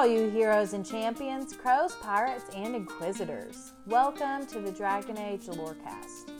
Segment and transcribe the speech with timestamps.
[0.00, 3.72] All you heroes and champions, crows, pirates, and inquisitors.
[3.84, 6.30] Welcome to the Dragon Age Lorecast.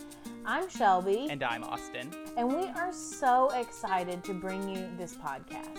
[0.46, 1.26] I'm Shelby.
[1.28, 2.10] And I'm Austin.
[2.38, 5.78] And we are so excited to bring you this podcast.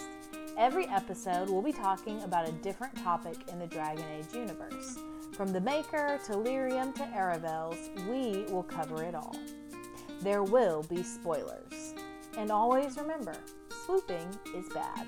[0.59, 4.99] Every episode, we'll be talking about a different topic in the Dragon Age universe.
[5.33, 9.35] From the Maker to Lyrium to Aravels, we will cover it all.
[10.21, 11.95] There will be spoilers.
[12.37, 13.33] And always remember,
[13.85, 15.07] swooping is bad.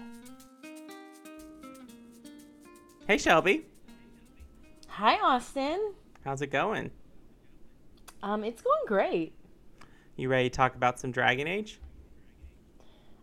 [3.05, 3.65] Hey, Shelby.
[4.87, 5.93] Hi, Austin.
[6.23, 6.89] How's it going?
[8.21, 9.33] Um, it's going great.
[10.15, 11.81] You ready to talk about some Dragon Age?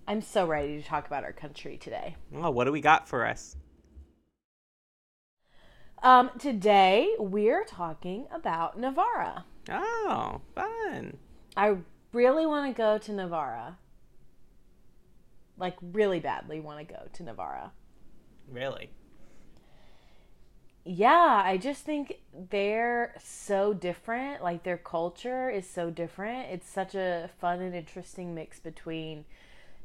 [0.06, 2.14] I'm so ready to talk about our country today.
[2.34, 3.56] Oh, what do we got for us?
[6.03, 9.44] Um, today we're talking about Nevarra.
[9.70, 11.17] Oh, fun.
[11.56, 11.77] I
[12.12, 13.77] really want to go to Nevarra.
[15.56, 17.70] Like, really badly want to go to Nevarra.
[18.47, 18.91] Really?
[20.93, 22.19] Yeah, I just think
[22.51, 24.43] they're so different.
[24.43, 26.49] Like, their culture is so different.
[26.51, 29.25] It's such a fun and interesting mix between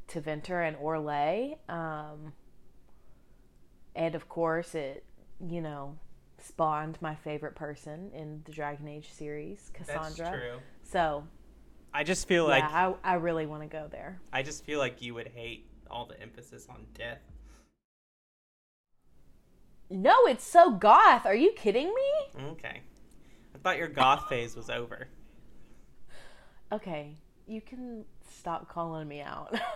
[0.08, 1.58] Tevinter and Orlais.
[1.68, 2.32] Um,
[3.94, 5.04] and of course, it,
[5.48, 5.96] you know,
[6.42, 10.24] spawned my favorite person in the Dragon Age series, Cassandra.
[10.24, 10.58] That's true.
[10.82, 11.22] So,
[11.94, 14.18] I just feel yeah, like I, I really want to go there.
[14.32, 17.20] I just feel like you would hate all the emphasis on death.
[19.88, 21.26] No, it's so goth.
[21.26, 22.42] Are you kidding me?
[22.50, 22.80] Okay.
[23.54, 25.08] I thought your goth phase was over.
[26.72, 27.16] Okay,
[27.46, 29.54] you can stop calling me out.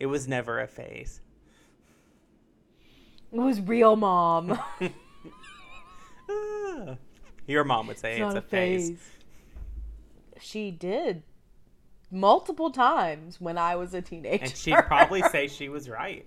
[0.00, 1.20] It was never a phase.
[3.30, 4.58] it was real, mom.
[6.32, 6.96] Ah.
[7.48, 8.96] Your mom would say it's, not a phase.
[10.40, 11.24] She did
[12.08, 14.44] multiple times when I was a teenager.
[14.44, 16.24] And she'd probably say she was right.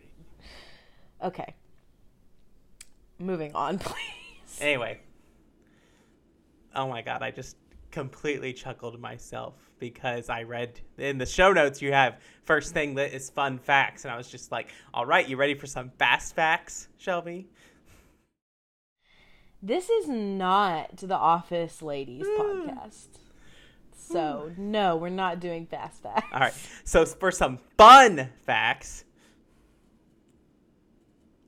[1.23, 1.55] okay.
[3.23, 4.59] Moving on, please.
[4.59, 4.99] Anyway.
[6.75, 7.55] Oh my god, I just
[7.91, 13.13] completely chuckled myself because I read in the show notes you have first thing that
[13.13, 16.35] is fun facts and I was just like, "All right, you ready for some fast
[16.35, 17.47] facts, Shelby?"
[19.61, 22.37] This is not the Office Ladies mm.
[22.37, 23.07] podcast.
[23.95, 24.57] So, mm.
[24.57, 26.27] no, we're not doing fast facts.
[26.33, 26.53] All right.
[26.83, 29.05] So for some fun facts,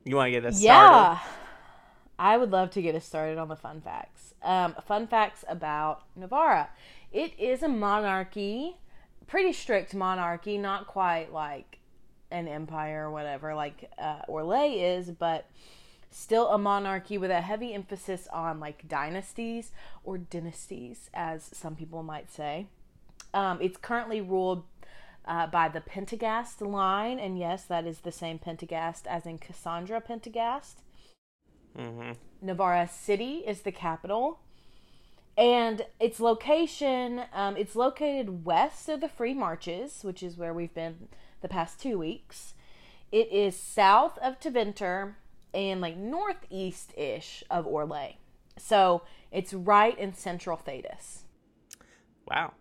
[0.05, 1.17] you want to get us Yeah.
[1.17, 1.44] started?
[2.17, 4.33] I would love to get us started on the fun facts.
[4.41, 6.67] Um, fun facts about Nevarra.
[7.11, 8.77] It is a monarchy,
[9.27, 11.79] pretty strict monarchy, not quite like
[12.31, 15.49] an empire or whatever, like uh, Orlais is, but
[16.09, 19.71] still a monarchy with a heavy emphasis on like dynasties
[20.03, 22.67] or dynasties, as some people might say.
[23.33, 24.63] Um, it's currently ruled
[25.25, 29.99] uh, by the Pentaghast line, and yes, that is the same Pentaghast as in Cassandra
[29.99, 30.81] Pentaghast.
[31.77, 32.47] Mm-hmm.
[32.47, 34.39] Nevarra City is the capital.
[35.37, 40.73] And its location, um, it's located west of the Free Marches, which is where we've
[40.73, 41.09] been
[41.41, 42.53] the past two weeks.
[43.11, 45.15] It is south of Tevinter
[45.53, 48.15] and like northeast ish of Orlais.
[48.57, 51.23] So it's right in central Thedas.
[52.29, 52.53] Wow.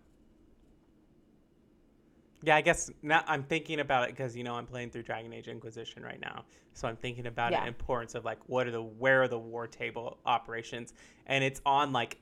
[2.45, 5.33] Yeah, I guess now I'm thinking about it because you know I'm playing through Dragon
[5.33, 7.61] Age Inquisition right now, so I'm thinking about Yeah.
[7.61, 10.93] the importance of like what are the where are the war table operations,
[11.25, 12.19] and it's on like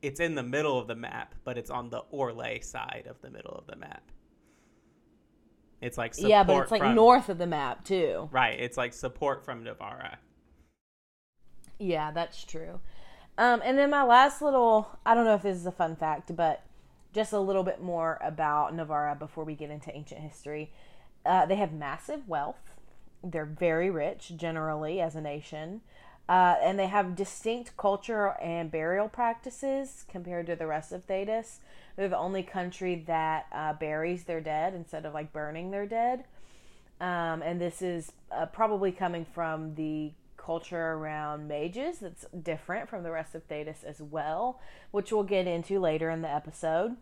[0.00, 3.30] it's in the middle of the map, but it's on the Orlais side of the
[3.30, 4.02] middle of the map.
[5.80, 8.28] It's like support yeah, but it's like from- north of the map too.
[8.30, 10.16] Right, it's like support from Nevarra.
[11.80, 12.80] Yeah, that's true.
[13.36, 16.36] Um, and then my last little, I don't know if this is a fun fact,
[16.36, 16.62] but
[17.14, 20.72] just a little bit more about Nevarra before we get into ancient history.
[21.24, 22.72] Uh, they have massive wealth.
[23.22, 25.80] They're very rich, generally, as a nation.
[26.28, 31.58] Uh, and they have distinct culture and burial practices compared to the rest of Thedas.
[31.96, 36.24] They're the only country that uh, buries their dead instead of like burning their dead.
[37.00, 40.12] Um, and this is uh, probably coming from the
[40.44, 44.60] culture around mages that's different from the rest of Thedas as well,
[44.90, 46.96] which we'll get into later in the episode.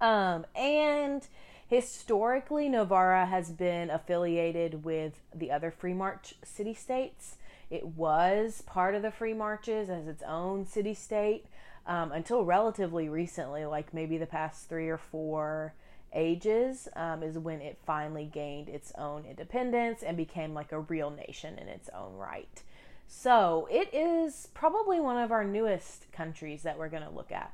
[0.00, 1.26] Um, and
[1.68, 7.36] historically, Nevarra has been affiliated with the other Free March city states.
[7.70, 11.46] It was part of the Free Marches as its own city state
[11.86, 15.74] um, until relatively recently, like maybe the past three or four
[16.14, 21.10] ages, um, is when it finally gained its own independence and became like a real
[21.10, 22.62] nation in its own right.
[23.06, 27.52] So it is probably one of our newest countries that we're going to look at.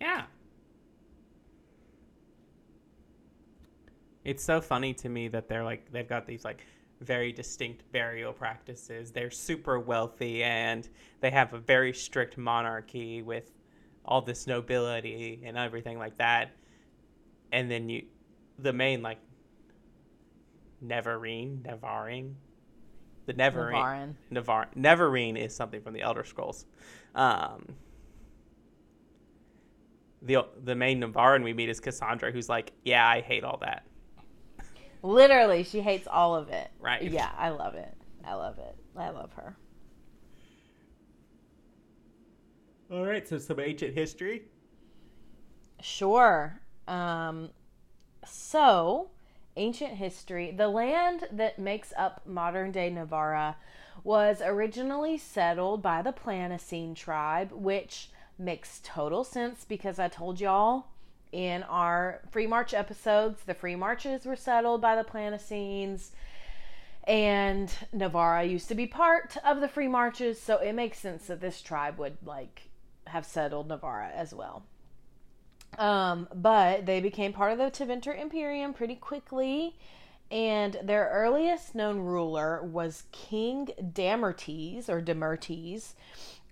[0.00, 0.24] Yeah.
[4.24, 6.64] It's so funny to me that they're like they've got these like
[7.00, 9.10] very distinct burial practices.
[9.10, 10.88] They're super wealthy and
[11.20, 13.50] they have a very strict monarchy with
[14.04, 16.52] all this nobility and everything like that.
[17.52, 18.04] And then you,
[18.58, 19.18] the main like
[20.82, 22.34] Neverine, Nevaring,
[23.26, 26.64] the Neverine, Nevar, Neverine is something from the Elder Scrolls.
[27.14, 27.76] Um,
[30.22, 33.86] the the main Nevarran we meet is Cassandra, who's like, yeah, I hate all that.
[35.02, 36.70] Literally, she hates all of it.
[36.80, 37.02] Right.
[37.02, 37.94] Yeah, I love it.
[38.24, 38.76] I love it.
[38.96, 39.56] I love her.
[42.90, 44.42] All right, so some ancient history.
[45.80, 46.61] Sure.
[46.88, 47.50] Um,
[48.26, 49.10] so,
[49.56, 50.50] ancient history.
[50.50, 53.56] The land that makes up modern day Nevarra
[54.04, 60.86] was originally settled by the Planocene tribe, which makes total sense because I told y'all
[61.30, 66.10] in our free march episodes, the free marches were settled by the Planocenes,
[67.04, 71.40] and Nevarra used to be part of the free marches, so it makes sense that
[71.40, 72.68] this tribe would like
[73.06, 74.64] have settled Nevarra as well.
[75.78, 79.76] Um, but they became part of the Tevinter Imperium pretty quickly,
[80.30, 85.94] and their earliest known ruler was King Damertes or Demertes,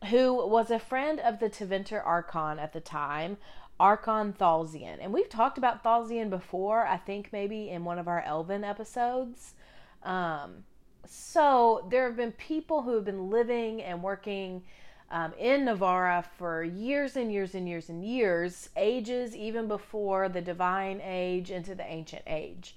[0.08, 3.36] who was a friend of the Tevinter Archon at the time,
[3.78, 4.98] Archon Thalzian.
[5.00, 9.54] And we've talked about Thalzian before, I think maybe in one of our Elven episodes.
[10.02, 10.64] Um,
[11.06, 14.62] so there have been people who have been living and working
[15.10, 20.40] um, in Nevarra for years and years and years and years, ages even before the
[20.40, 22.76] Divine Age into the Ancient Age.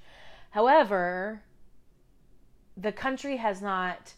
[0.49, 1.43] However,
[2.75, 4.13] the country has not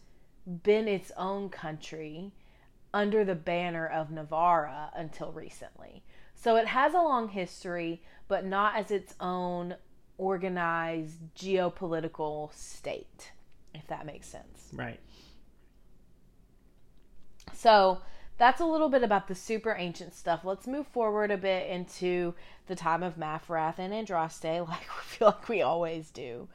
[0.64, 2.32] been its own country
[2.94, 6.04] under the banner of Nevarra until recently.
[6.34, 9.76] So it has a long history, but not as its own
[10.18, 13.32] organized geopolitical state,
[13.74, 14.70] if that makes sense.
[14.72, 15.00] Right.
[17.56, 18.02] So
[18.38, 20.42] that's a little bit about the super ancient stuff.
[20.44, 22.34] Let's move forward a bit into
[22.68, 26.48] the time of Maferath and Andraste, like we feel like we always do.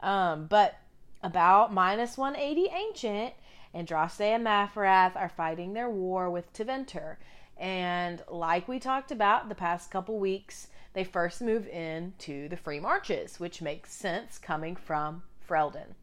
[0.00, 0.76] Um, but
[1.22, 3.34] about minus 180 ancient,
[3.74, 7.16] Andraste and Maferath are fighting their war with Tevinter.
[7.56, 12.56] And like we talked about the past couple weeks, they first move in to the
[12.56, 15.94] free marches, which makes sense coming from Ferelden.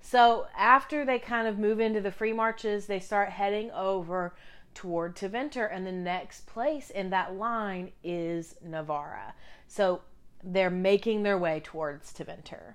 [0.00, 4.34] So after they kind of move into the free marches, they start heading over
[4.74, 9.32] toward Tevinter, and the next place in that line is Nevarra.
[9.66, 10.02] So
[10.42, 12.74] they're making their way towards Tevinter.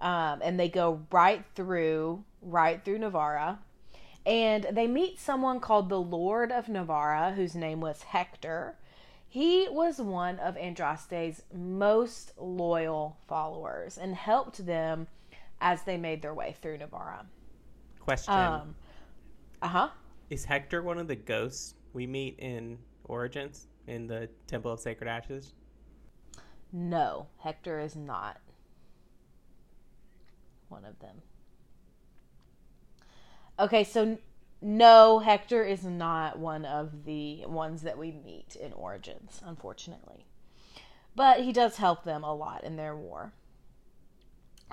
[0.00, 3.58] Um, and they go right through, right through Nevarra
[4.28, 8.76] and they meet someone called the Lord of Nevarra, whose name was Hector.
[9.26, 15.06] He was one of Andraste's most loyal followers and helped them
[15.60, 17.24] as they made their way through Nevarra.
[18.00, 18.34] Question.
[18.34, 18.74] Um,
[19.62, 19.88] uh huh.
[20.30, 25.08] Is Hector one of the ghosts we meet in Origins in the Temple of Sacred
[25.08, 25.54] Ashes?
[26.72, 28.38] No, Hector is not
[30.68, 31.16] one of them.
[33.58, 34.18] Okay, so
[34.60, 40.26] no, Hector is not one of the ones that we meet in Origins, unfortunately.
[41.14, 43.32] But he does help them a lot in their war.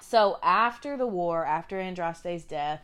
[0.01, 2.81] So after the war, after Andraste's death,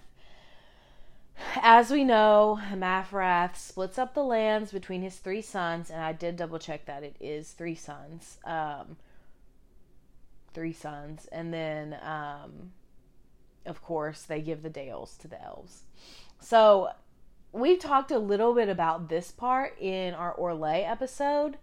[1.61, 6.35] as we know, Maferath splits up the lands between his three sons, and I did
[6.35, 8.37] double check that it is three sons.
[8.45, 8.97] Um,
[10.53, 12.71] three sons, and then um,
[13.65, 15.83] of course, they give the Dales to the elves.
[16.39, 16.89] So
[17.51, 21.57] we've talked a little bit about this part in our Orlais episode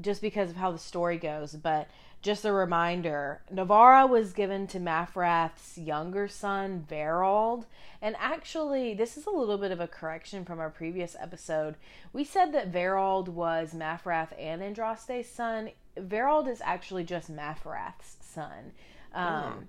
[0.00, 1.88] just because of how the story goes, but
[2.24, 7.66] just a reminder Nevarra was given to Maferath's younger son, Verald.
[8.00, 11.76] And actually, this is a little bit of a correction from our previous episode.
[12.14, 15.70] We said that Verald was Maferath and Andraste's son.
[15.98, 18.72] Verald is actually just Maferath's son.
[19.12, 19.66] Um, mm.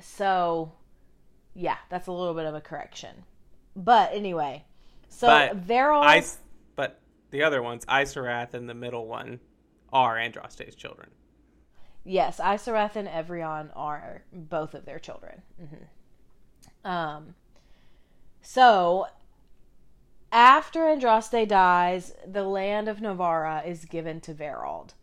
[0.00, 0.72] So
[1.54, 3.24] yeah, that's a little bit of a correction.
[3.76, 4.64] But anyway,
[5.10, 6.04] so but Verald.
[6.04, 6.24] I,
[6.76, 6.98] but
[7.30, 9.40] the other ones, Isarath and the middle one,
[9.92, 11.10] are Andraste's children.
[12.08, 15.42] Yes, Isarath and Evrion are both of their children.
[15.62, 16.90] Mm-hmm.
[16.90, 17.34] Um,
[18.40, 19.08] so
[20.32, 24.94] after Andraste dies, the land of Nevarra is given to Verald.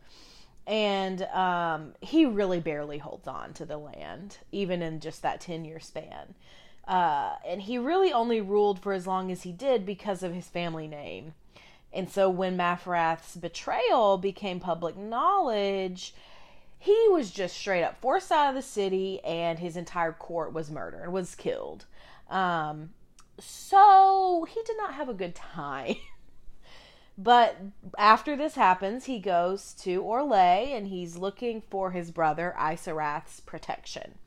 [0.65, 5.63] And um, he really barely holds on to the land, even in just that 10
[5.63, 6.33] year span.
[6.87, 10.47] Uh, and he really only ruled for as long as he did because of his
[10.47, 11.35] family name.
[11.93, 16.15] And so when Maferath's betrayal became public knowledge,
[16.85, 20.69] he was just straight up forced out of the city and his entire court was
[20.69, 21.85] murdered, was killed.
[22.29, 22.91] Um,
[23.39, 25.95] so he did not have a good time.
[27.17, 27.57] but
[27.97, 34.19] after this happens, he goes to Orlais and he's looking for his brother Isarath's protection.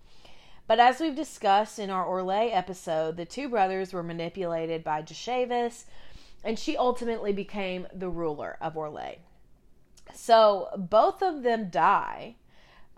[0.66, 5.84] But as we've discussed in our Orlais episode, the two brothers were manipulated by Deshevas,
[6.42, 9.18] and she ultimately became the ruler of Orlais.
[10.12, 12.34] So both of them die.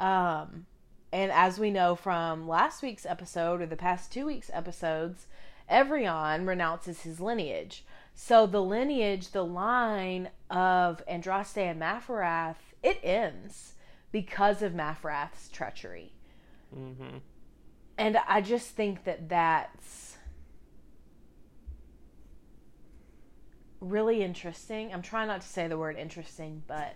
[0.01, 0.67] Um,
[1.13, 5.27] and as we know from last week's episode or the past two weeks' episodes,
[5.71, 7.85] Evrion renounces his lineage.
[8.15, 13.75] So the lineage, the line of Andraste and Maferath, it ends
[14.11, 16.13] because of Maferath's treachery.
[16.77, 17.19] Mm-hmm.
[17.99, 20.17] And I just think that that's
[23.81, 24.93] really interesting.
[24.93, 26.95] I'm trying not to say the word interesting, but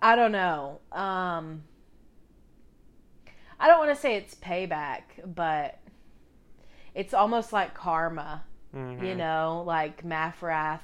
[0.00, 0.80] I don't know.
[0.92, 1.64] Um,
[3.58, 5.78] I don't want to say it's payback, but
[6.94, 8.44] it's almost like karma.
[8.74, 9.04] Mm-hmm.
[9.04, 10.80] You know, like Maferath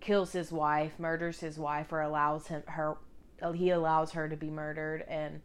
[0.00, 2.96] kills his wife, murders his wife, or allows him her
[3.54, 5.40] he allows her to be murdered and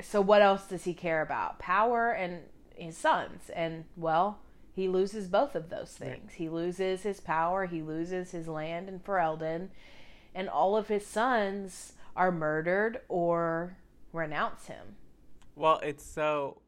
[0.00, 2.40] so what else does he care about power and
[2.74, 4.40] his sons and well
[4.74, 8.98] he loses both of those things he loses his power he loses his land in
[8.98, 9.68] Ferelden
[10.34, 13.76] and all of his sons are murdered or
[14.12, 14.96] renounce him.
[15.56, 16.60] Well it's so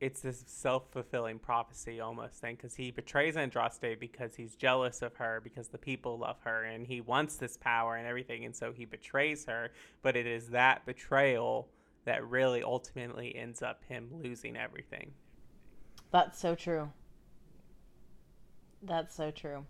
[0.00, 5.40] it's this self-fulfilling prophecy almost thing because he betrays Andraste because he's jealous of her
[5.44, 8.84] because the people love her and he wants this power and everything and so he
[8.84, 9.70] betrays her.
[10.02, 11.68] But it is that betrayal
[12.04, 15.12] that really ultimately ends up him losing everything.
[16.10, 16.90] That's so true.
[18.82, 19.66] That's so true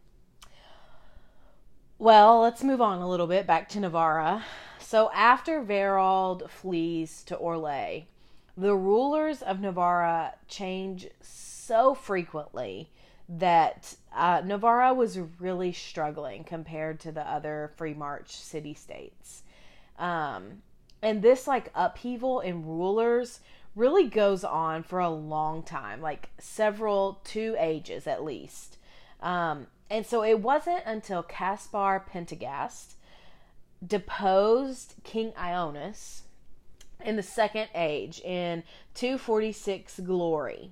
[1.98, 4.42] well let's move on a little bit back to Nevarra
[4.78, 8.06] so after Verald flees to Orlais
[8.56, 12.90] the rulers of Nevarra change so frequently
[13.28, 19.42] that uh, Nevarra was really struggling compared to the other free march city states.
[19.98, 20.62] Um,
[21.00, 23.40] and this like upheaval in rulers
[23.74, 28.76] really goes on for a long time, like several, two ages at least.
[29.20, 32.94] Um, and so it wasn't until Caspar Pentaghast
[33.86, 36.22] deposed King Ionis
[37.04, 38.62] in the second age in
[38.94, 40.70] 246 glory.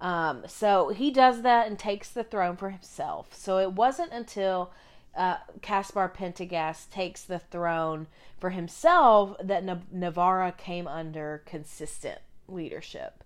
[0.00, 3.34] Um, so he does that and takes the throne for himself.
[3.34, 4.72] So it wasn't until
[5.14, 8.06] uh, Caspar Pentaghast takes the throne
[8.40, 13.24] for himself that Nevarra came under consistent leadership.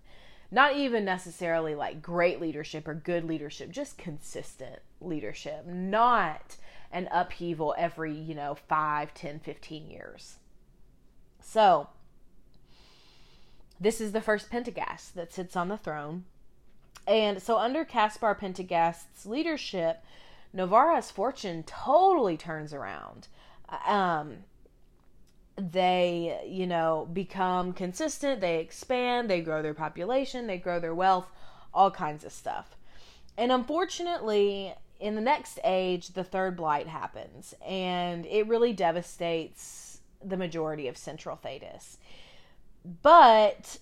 [0.51, 6.57] Not even necessarily like great leadership or good leadership, just consistent leadership, not
[6.91, 10.37] an upheaval every, you know, 5, 10, 15 years.
[11.41, 11.89] So,
[13.79, 16.25] this is the first Pentaghast that sits on the throne.
[17.07, 20.03] And so, under Caspar Pentaghast's leadership,
[20.55, 23.27] Nevarra's fortune totally turns around.
[23.85, 24.45] Um,
[25.55, 31.27] they, you know, become consistent, they expand, they grow their population, they grow their wealth,
[31.73, 32.75] all kinds of stuff.
[33.37, 40.37] And unfortunately, in the next age, the third blight happens, and it really devastates the
[40.37, 41.97] majority of Central Thedas.
[43.01, 43.79] But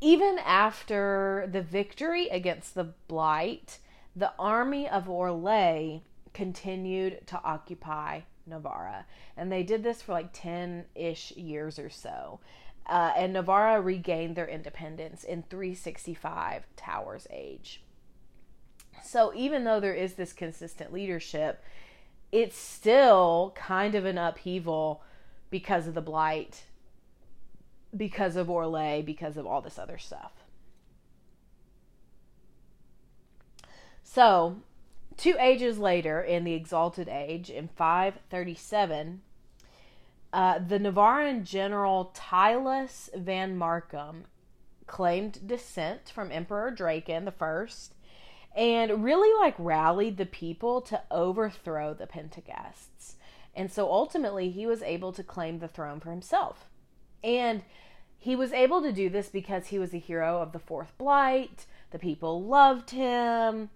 [0.00, 3.78] even after the victory against the Blight,
[4.16, 6.02] the army of Orlais
[6.34, 9.04] continued to occupy Nevarra.
[9.36, 12.40] And they did this for like 10 ish years or so.
[12.86, 17.80] Uh, and Nevarra regained their independence in 365 Towers Age.
[19.04, 21.62] So even though there is this consistent leadership,
[22.30, 25.02] it's still kind of an upheaval
[25.50, 26.64] because of the Blight
[27.96, 30.32] because of Orlais, because of all this other stuff.
[34.02, 34.56] So,
[35.16, 39.22] two ages later, in the Exalted Age, in 537,
[40.32, 44.24] uh, the Nevarran general Tylus van Markham
[44.86, 47.94] claimed descent from Emperor Drakon the First,
[48.54, 53.16] and really like rallied the people to overthrow the Pentaghasts.
[53.54, 56.66] And so ultimately, he was able to claim the throne for himself.
[57.22, 57.62] And
[58.18, 61.66] he was able to do this because he was a hero of the Fourth Blight.
[61.90, 63.70] The people loved him.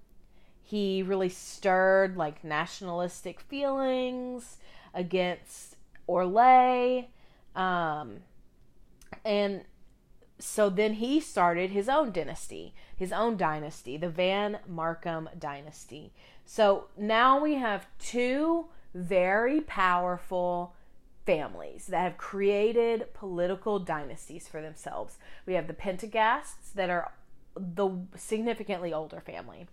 [0.62, 4.58] He really stirred like nationalistic feelings
[4.94, 5.76] against
[6.08, 7.08] Orlais.
[7.54, 8.18] Um,
[9.24, 9.64] and
[10.38, 16.12] so then he started his own dynasty, his own dynasty, the Van Markham dynasty.
[16.44, 20.74] So now we have two very powerful
[21.24, 25.18] families that have created political dynasties for themselves.
[25.44, 27.12] We have the Pentaghasts that are
[27.56, 29.66] the significantly older family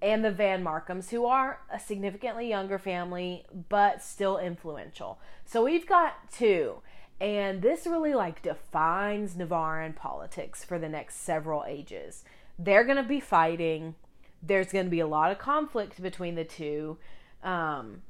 [0.00, 5.18] and the Van Markhams, who are a significantly younger family but still influential.
[5.44, 6.82] So we've got two,
[7.20, 12.24] and this really like defines Nevarran politics for the next several ages.
[12.58, 13.94] They're going to be fighting.
[14.42, 16.98] There's going to be a lot of conflict between the two.
[17.42, 18.02] Um,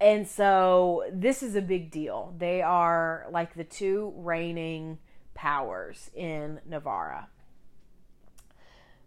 [0.00, 2.34] and so this is a big deal.
[2.36, 4.98] They are like the two reigning
[5.34, 7.26] powers in Nevarra.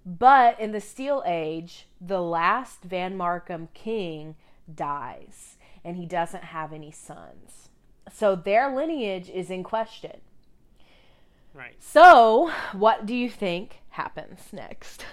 [0.05, 4.35] But in the Steel Age, the last Van Markham king
[4.73, 7.68] dies and he doesn't have any sons.
[8.13, 10.21] So their lineage is in question.
[11.53, 11.75] Right.
[11.79, 15.05] So, what do you think happens next?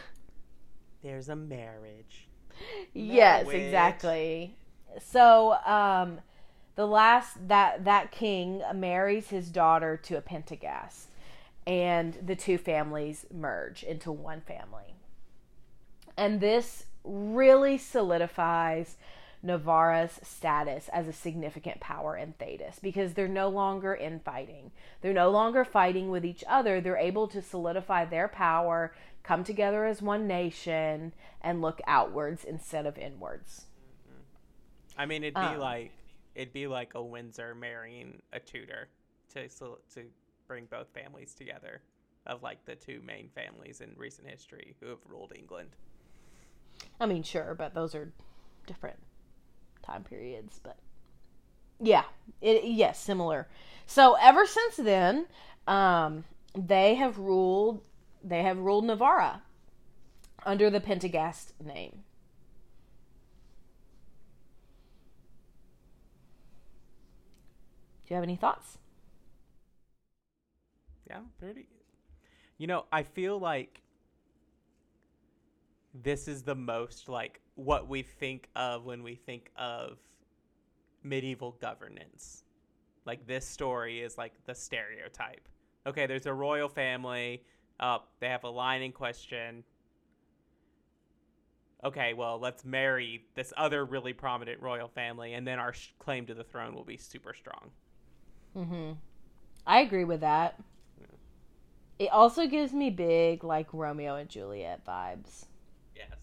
[1.03, 2.29] There's a marriage.
[2.93, 3.63] yes, Marriage.
[3.63, 4.57] exactly.
[5.03, 6.21] So, um,
[6.75, 11.09] the last that that king marries his daughter to a Pentaghast,
[11.67, 14.95] and the two families merge into one family.
[16.17, 18.97] And this really solidifies
[19.45, 24.73] Nevarra's status as a significant power in Thedas because they're no longer infighting.
[25.01, 26.81] They're no longer fighting with each other.
[26.81, 32.87] They're able to solidify their power, come together as one nation, and look outwards instead
[32.87, 33.67] of inwards.
[34.99, 35.59] I mean, it'd be Um.
[35.59, 35.93] like
[36.35, 38.89] it'd be like a Windsor marrying a Tudor
[39.35, 40.05] to to
[40.47, 41.83] bring both families together
[42.27, 45.71] of like the two main families in recent history who have ruled England.
[47.01, 48.13] I mean, sure, but those are
[48.67, 48.99] different
[49.87, 50.61] time periods.
[50.63, 50.77] But
[51.81, 52.05] yeah,
[52.41, 53.49] it yes, similar.
[53.87, 55.27] So ever since then,
[55.67, 57.83] um, they have ruled.
[58.23, 59.41] They have ruled Nevarra
[60.45, 62.03] under the Pentaghast name.
[68.07, 68.79] Do you have any thoughts?
[71.09, 71.67] Yeah, pretty.
[72.59, 73.81] You know, I feel like
[76.03, 79.99] this is the most like what we think of when we think of
[81.03, 82.45] medieval governance.
[83.05, 85.49] Like this story is like the stereotype.
[85.87, 87.45] Okay, there's a royal family.
[87.79, 89.63] Uh, they have a line in question.
[91.85, 96.27] Okay, well, let's marry this other really prominent royal family, and then our sh- claim
[96.27, 97.71] to the throne will be super strong.
[98.57, 98.93] Mm-hmm.
[99.67, 100.59] I agree with that.
[101.99, 105.47] It also gives me big like Romeo and Juliet vibes.
[105.95, 106.17] Yes.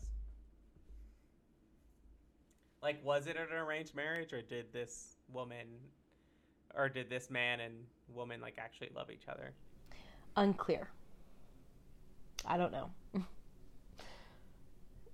[2.84, 5.66] Like, was it an arranged marriage, or did this woman,
[6.76, 7.74] or did this man and
[8.14, 9.54] woman like actually love each other?
[10.36, 10.90] Unclear.
[12.46, 12.92] I don't know.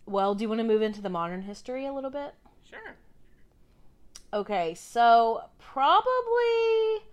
[0.07, 2.33] well, do you want to move into the modern history a little bit?
[2.67, 2.95] Sure.
[4.33, 7.05] Okay, so probably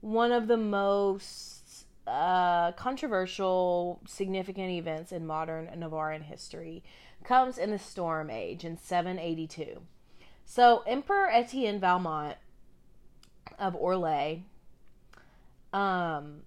[0.00, 6.82] one of the most uh, controversial, significant events in modern Nevarran history
[7.24, 9.82] comes in the Storm Age in 782.
[10.50, 12.38] So, Emperor Etienne Valmont
[13.58, 14.44] of Orlais
[15.74, 16.40] um,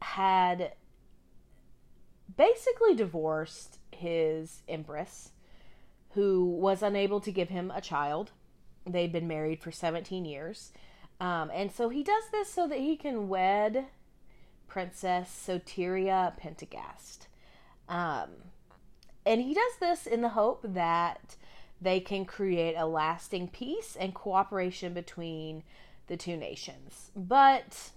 [0.00, 0.74] had
[2.36, 5.32] basically divorced his empress,
[6.10, 8.30] who was unable to give him a child.
[8.86, 10.70] They'd been married for 17 years.
[11.18, 13.86] Um, and so he does this so that he can wed
[14.68, 17.26] Princess Soteria Pentaghast.
[17.88, 18.30] Um,
[19.26, 21.34] and he does this in the hope that
[21.80, 25.62] they can create a lasting peace and cooperation between
[26.06, 27.10] the two nations.
[27.14, 27.90] But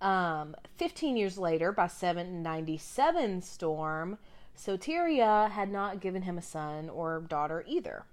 [0.00, 4.18] um, 15 years later, by 797 storm,
[4.56, 8.04] Soteria had not given him a son or daughter either.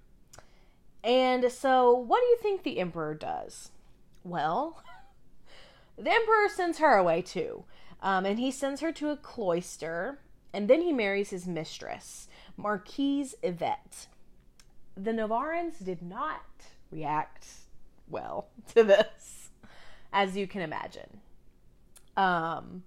[1.02, 3.70] And so, what do you think the emperor does?
[4.24, 4.82] Well,
[5.96, 7.64] the emperor sends her away too.
[8.00, 10.20] Um, and he sends her to a cloister,
[10.52, 12.27] and then he marries his mistress,
[12.58, 14.08] Marquise Yvette.
[14.96, 16.42] The Nevarrans did not
[16.90, 17.46] react
[18.08, 19.48] well to this,
[20.12, 21.20] as you can imagine.
[22.16, 22.82] Um,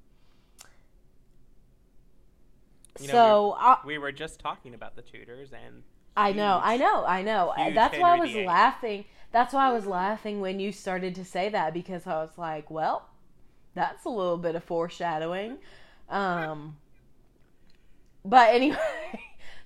[3.00, 5.84] You know, so I, we were just talking about the Tudors, and
[6.16, 7.54] I know, I know, I know.
[7.58, 8.46] huge That's why I was VIII.
[8.46, 9.06] laughing.
[9.32, 12.70] That's why I was laughing when you started to say that because I was like,
[12.70, 13.08] well,
[13.74, 15.58] that's a little bit of foreshadowing.
[16.10, 16.76] Um,
[18.26, 18.78] but anyway,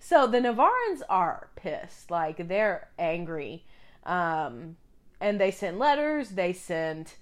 [0.06, 2.12] so the Nevarrans are pissed.
[2.12, 3.66] Like they're angry.
[4.06, 4.78] Um,
[5.20, 7.16] and they send letters, they send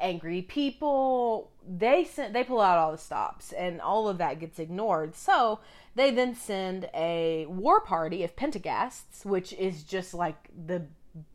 [0.00, 1.50] angry people.
[1.68, 5.14] They send they pull out all the stops and all of that gets ignored.
[5.16, 5.60] So
[5.94, 10.86] they then send a war party of Pentaghasts, which is just like the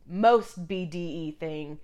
[0.08, 1.78] most BDE thing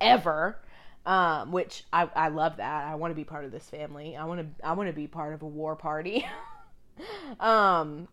[0.00, 0.58] ever.
[1.06, 2.86] Um, which I, I love that.
[2.86, 4.16] I want to be part of this family.
[4.16, 6.26] I want to I want to be part of a war party.
[7.38, 8.08] um,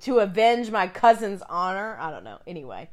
[0.00, 1.96] to avenge my cousin's honor.
[2.00, 2.38] I don't know.
[2.46, 2.90] Anyway,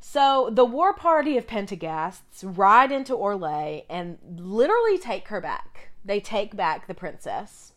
[0.00, 5.90] so the war party of Pentaghasts ride into Orlais and literally take her back.
[6.04, 7.72] They take back the princess.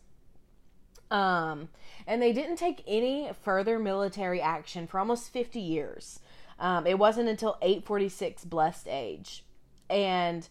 [1.10, 1.68] Um,
[2.06, 6.20] and they didn't take any further military action for almost 50 years.
[6.58, 9.44] Um, it wasn't until 846 Blessed Age.
[9.88, 10.48] And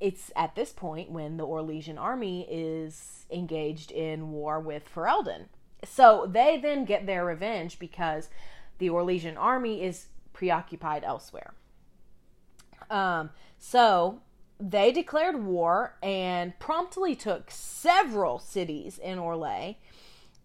[0.00, 5.46] it's at this point when the Orlesian army is engaged in war with Ferelden.
[5.86, 8.28] So they then get their revenge because
[8.78, 11.54] the Orlesian army is preoccupied elsewhere.
[12.90, 14.20] Um, so
[14.60, 19.76] they declared war and promptly took several cities in Orlais.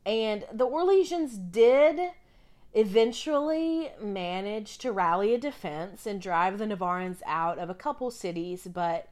[0.06, 2.12] And the Orlesians did
[2.74, 8.68] eventually manage to rally a defense and drive the Nevarrans out of a couple cities,
[8.72, 9.10] but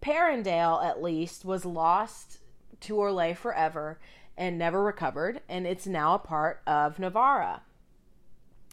[0.00, 2.38] Perendale, at least, was lost
[2.80, 3.98] to Orlais forever
[4.38, 7.60] and never recovered, and it's now a part of Nevarra.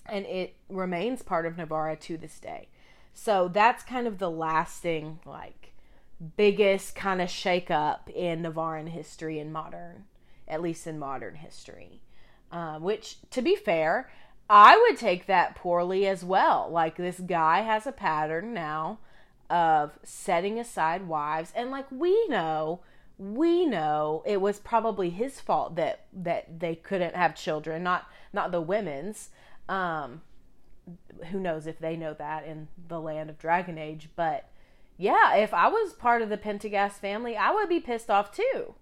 [0.06, 2.70] And it remains part of Nevarra to this day.
[3.14, 5.74] So that's kind of the lasting, like,
[6.38, 10.06] biggest kind of shakeup in Nevarran history in modern,
[10.48, 12.02] at least in modern history.
[12.52, 14.12] Uh, which, to be fair,
[14.48, 16.70] I would take that poorly as well.
[16.70, 19.00] Like, this guy has a pattern now
[19.50, 22.82] of setting aside wives, and like we know,
[23.18, 28.52] we know it was probably his fault that that they couldn't have children, not not
[28.52, 29.30] the women's.
[29.70, 30.22] Um,
[31.32, 34.50] who knows if they know that in the land of Dragon Age, but
[34.98, 38.76] yeah, if I was part of the Pentaghast family, I would be pissed off too.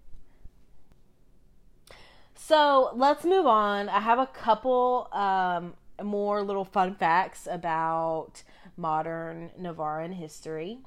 [2.35, 3.87] So let's move on.
[3.87, 8.43] I have a couple um, more little fun facts about
[8.75, 10.79] modern Nevarran history.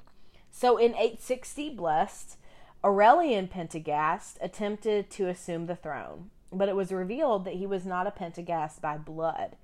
[0.51, 2.37] So in 860 Blessed,
[2.83, 8.07] Aurelian Pentaghast attempted to assume the throne, but it was revealed that he was not
[8.07, 9.57] a Pentaghast by blood.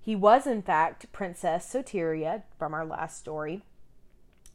[0.00, 3.62] He was, in fact, Princess Soteria from our last story.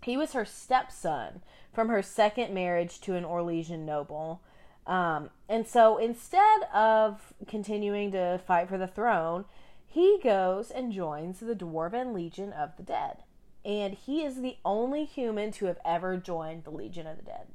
[0.02, 1.42] He was her stepson
[1.74, 4.42] from her second marriage to an Orlesian noble.
[4.88, 9.46] Um, and so instead of continuing to fight for the throne,
[9.86, 13.18] he goes and joins the Dwarven Legion of the Dead.
[13.64, 17.48] And he is the only human to have ever joined the Legion of the Dead.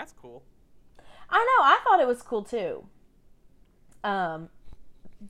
[0.00, 0.42] That's cool.
[1.28, 2.86] I know, I thought it was cool too.
[4.02, 4.48] Um,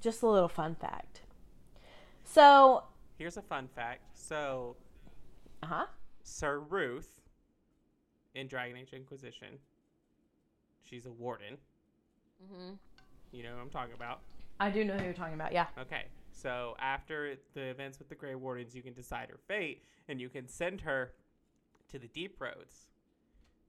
[0.01, 1.23] just a little fun fact.
[2.23, 2.85] So,
[3.19, 4.03] Here's a fun fact.
[4.15, 4.77] So,
[5.65, 5.87] uh huh.
[6.23, 7.21] Sir Ruth
[8.37, 9.59] in Dragon Age Inquisition,
[10.85, 11.57] she's a warden.
[12.41, 12.75] Mm-hmm.
[13.33, 14.21] You know what I'm talking about.
[14.61, 15.53] I do know who you're talking about.
[15.53, 15.67] Yeah.
[15.81, 20.21] Okay, so after the events with the Grey Wardens, you can decide her fate, and
[20.21, 21.11] you can send her
[21.89, 22.90] to the Deep Roads.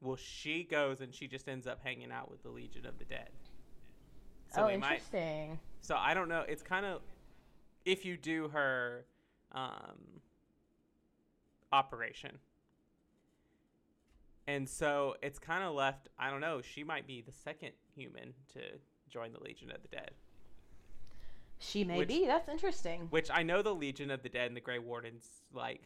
[0.01, 3.05] Well, she goes and she just ends up hanging out with the Legion of the
[3.05, 3.29] Dead.
[4.53, 4.93] So oh, we might.
[4.93, 5.59] interesting.
[5.81, 6.43] So I don't know.
[6.47, 7.01] It's kind of
[7.85, 9.05] if you do her
[9.53, 10.21] um,
[11.71, 12.37] operation,
[14.47, 16.09] and so it's kind of left.
[16.19, 16.61] I don't know.
[16.61, 18.59] She might be the second human to
[19.09, 20.11] join the Legion of the Dead.
[21.59, 22.25] She may Which- be.
[22.25, 23.07] That's interesting.
[23.11, 25.81] Which I know the Legion of the Dead and the Grey Wardens like.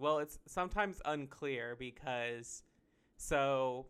[0.00, 2.62] Well, it's sometimes unclear because
[3.18, 3.84] so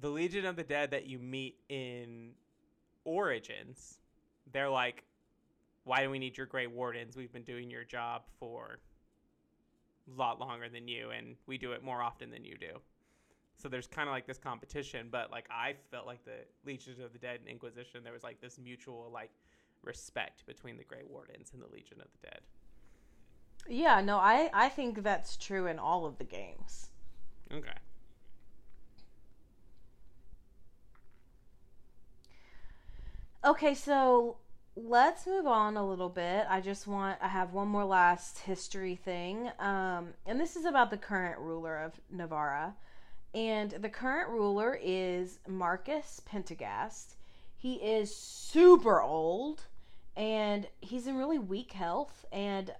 [0.00, 2.30] the Legion of the Dead that you meet in
[3.04, 4.00] Origins,
[4.50, 5.04] they're like,
[5.84, 7.18] "Why do we need your Grey Wardens?
[7.18, 8.80] We've been doing your job for
[10.08, 12.80] a lot longer than you, and we do it more often than you do."
[13.58, 17.12] So there's kind of like this competition, but like I felt like the Legions of
[17.12, 19.32] the Dead and Inquisition, there was like this mutual like
[19.82, 22.40] respect between the Grey Wardens and the Legion of the Dead.
[23.68, 26.90] Yeah, no, I I think that's true in all of the games.
[27.52, 27.72] Okay.
[33.44, 34.36] Okay, so
[34.76, 36.46] let's move on a little bit.
[36.48, 39.50] I just want I have one more last history thing.
[39.58, 42.74] Um and this is about the current ruler of Nevarra.
[43.34, 47.16] and the current ruler is Marcus Pentagast.
[47.56, 49.66] He is super old
[50.16, 52.74] and he's in really weak health and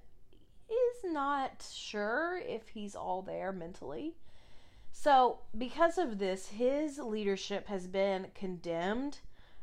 [0.71, 4.15] is not sure if he's all there mentally.
[4.93, 9.19] So, because of this, his leadership has been condemned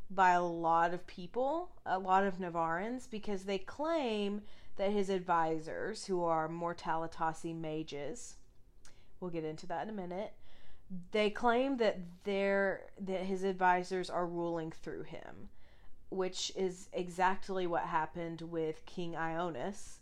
[0.09, 4.41] by a lot of people, a lot of Nevarrans, because they claim
[4.77, 8.35] that his advisors, who are Mortalitasi mages,
[9.19, 10.33] we'll get into that in a minute,
[11.11, 15.49] they claim that their that his advisors are ruling through him,
[16.09, 19.97] which is exactly what happened with King Ionis,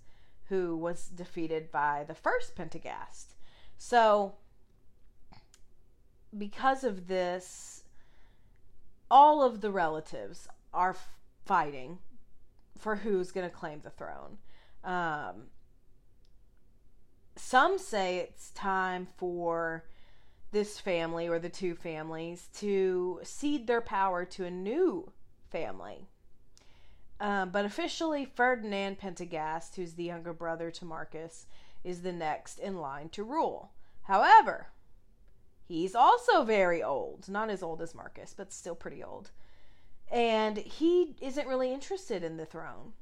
[0.49, 3.36] who was defeated by the first Pentaghast.
[3.77, 4.36] So
[6.38, 7.84] because of this,
[9.10, 10.95] all of the relatives are
[11.45, 11.99] fighting
[12.77, 14.38] for who's going to claim the throne.
[14.84, 15.47] Um,
[17.36, 19.86] some say it's time for
[20.51, 25.12] this family or the two families to cede their power to a new
[25.49, 26.08] family.
[27.19, 31.47] Um, but officially, Ferdinand Pentaghast, who's the younger brother to Marcus,
[31.84, 33.71] is the next in line to rule.
[34.04, 34.67] However,
[35.67, 37.30] he's also very old.
[37.30, 39.32] Not as old as Marcus, but still pretty old.
[40.12, 42.93] And he isn't really interested in the throne.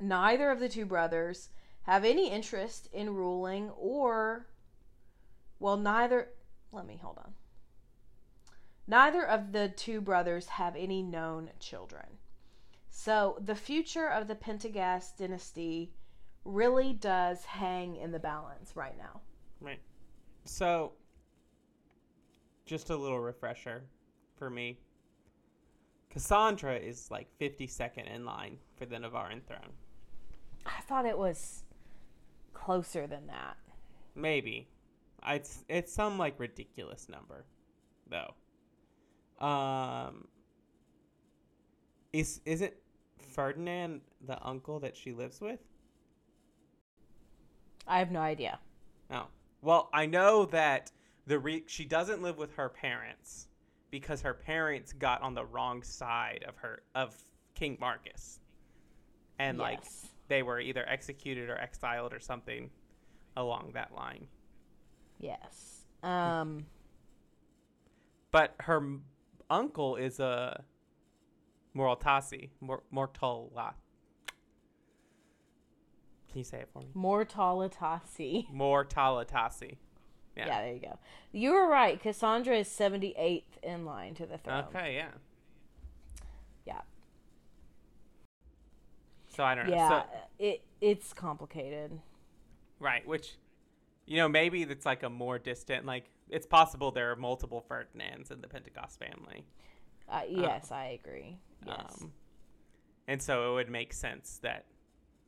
[0.00, 1.50] Neither of the two brothers
[1.82, 4.46] have any interest in ruling or
[5.58, 6.28] well neither
[6.72, 7.34] let me hold on.
[8.86, 12.18] Neither of the two brothers have any known children.
[12.94, 15.90] So the future of the Pentaghast dynasty
[16.44, 19.22] really does hang in the balance right now.
[19.60, 19.80] Right.
[20.44, 20.92] So,
[22.66, 23.82] just a little refresher
[24.36, 24.78] for me.
[26.10, 29.72] Cassandra is like 52nd in line for the Nevarran throne.
[30.66, 31.64] I thought it was
[32.52, 33.56] closer than that.
[34.14, 34.68] Maybe.
[35.26, 37.46] It's it's some like ridiculous number,
[38.10, 38.34] though.
[39.44, 40.26] Um,
[42.12, 42.81] is is it
[43.32, 45.60] Ferdinand the uncle that she lives with?
[47.86, 48.60] I have no idea.
[49.10, 49.26] Oh,
[49.60, 50.90] well, I know that
[51.26, 53.48] the re- she doesn't live with her parents
[53.90, 57.16] because her parents got on the wrong side of her of
[57.54, 58.40] King Marcus,
[59.38, 59.82] and like
[60.28, 62.70] they were either executed or exiled or something
[63.36, 64.26] along that line.
[65.18, 65.82] Yes.
[66.02, 66.66] Um
[68.30, 69.04] But her m-
[69.50, 70.64] uncle is a
[71.76, 72.50] Mortasi.
[72.60, 73.74] Mor- Mortala.
[76.30, 76.88] Can you say it for me?
[76.96, 78.50] Mortalitasi.
[78.52, 79.76] Mortalatasi.
[80.36, 80.46] Yeah.
[80.46, 80.60] Yeah.
[80.62, 80.98] there you go.
[81.32, 82.00] You were right.
[82.00, 84.64] Cassandra is 78th in line to the throne.
[84.74, 85.10] Okay, yeah.
[86.66, 86.80] Yeah.
[89.28, 89.74] So I don't know.
[89.74, 90.06] Yeah, So,
[90.38, 92.00] it it's complicated.
[92.80, 93.36] right, which,
[94.06, 98.30] you know, maybe it's like a more distant, like, it's possible there are multiple Ferdinands
[98.30, 99.44] in the Pentaghast family.
[100.08, 101.38] Uh, yes, I agree.
[101.66, 101.98] Yes.
[102.00, 102.12] Um,
[103.08, 104.66] and so it would make sense that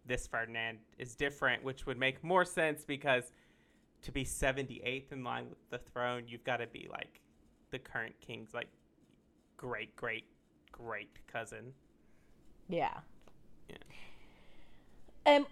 [0.07, 3.33] this Ferdinand is different, which would make more sense because
[4.03, 7.21] to be 78th in line with the throne, you've got to be like
[7.71, 8.69] the current king's like
[9.57, 10.25] great, great,
[10.73, 11.73] great cousin.
[12.69, 12.99] yeah.
[13.69, 13.77] Yeah.
[15.27, 15.47] And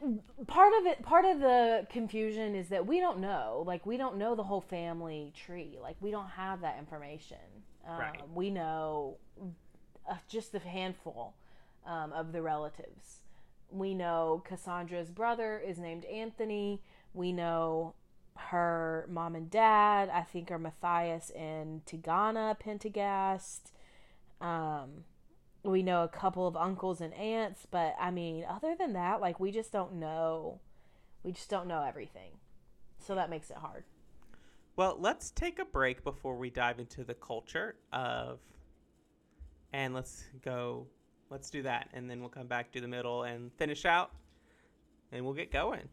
[0.46, 3.64] part of it, part of the confusion is that we don't know.
[3.66, 5.78] Like, we don't know the whole family tree.
[5.80, 7.38] Like, we don't have that information.
[7.86, 8.28] Um, Right.
[8.32, 9.16] We know
[10.08, 11.34] uh, just a handful
[11.86, 13.20] um, of the relatives.
[13.70, 16.82] We know Cassandra's brother is named Anthony.
[17.14, 17.94] We know
[18.36, 23.72] her mom and dad, I think, are Matthias and Tigana Pentaghast.
[24.40, 25.04] Um,
[25.62, 29.38] we know a couple of uncles and aunts, but I mean, other than that, like
[29.38, 30.60] we just don't know.
[31.22, 32.32] We just don't know everything.
[32.98, 33.84] So that makes it hard.
[34.74, 38.38] Well, let's take a break before we dive into the culture of,
[39.72, 40.86] and let's go,
[41.30, 44.12] let's do that, and then we'll come back to the middle and finish out,
[45.12, 45.88] and we'll get going.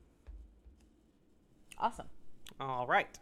[1.78, 2.08] Awesome.
[2.60, 3.20] All right.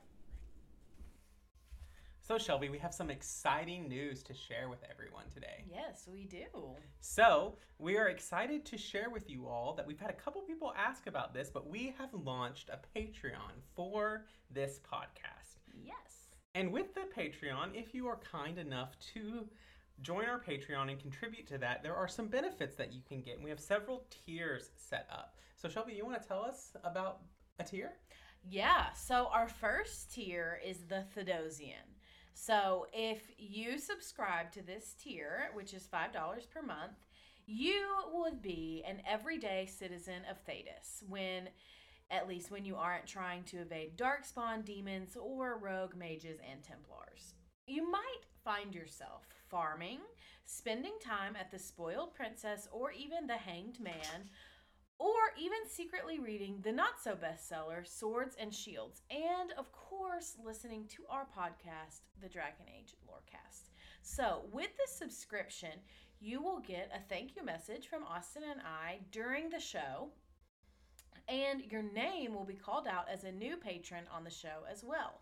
[2.28, 5.63] So, Shelby, we have some exciting news to share with everyone today.
[5.72, 6.76] Yes, we do.
[7.00, 10.74] So, we are excited to share with you all that we've had a couple people
[10.78, 15.62] ask about this, but we have launched a Patreon for this podcast.
[15.74, 16.28] Yes.
[16.54, 19.48] And with the Patreon, if you are kind enough to
[20.02, 23.36] join our Patreon and contribute to that, there are some benefits that you can get.
[23.36, 25.38] And we have several tiers set up.
[25.56, 27.22] So, Shelby, you want to tell us about
[27.60, 27.94] a tier?
[28.50, 31.96] Yeah, so our first tier is the Thedosian.
[32.39, 36.13] So if you subscribe to this tier, which is $5
[36.52, 36.93] per month,
[37.47, 41.02] you would be an everyday citizen of Thedas.
[41.10, 41.50] When
[42.12, 47.34] at least when you aren't trying to evade darkspawn demons or rogue mages and templars.
[47.65, 50.00] You might find yourself farming,
[50.45, 54.30] spending time at the spoiled princess or even the hanged man,
[54.99, 60.86] or even secretly reading the not so bestseller Swords and Shields, and of course, listening
[60.89, 63.69] to our podcast, the Dragon Age Lorecast.
[64.01, 65.79] So, with this subscription,
[66.19, 70.10] you will get a thank you message from Austin and I during the show,
[71.27, 74.83] and your name will be called out as a new patron on the show as
[74.83, 75.19] well.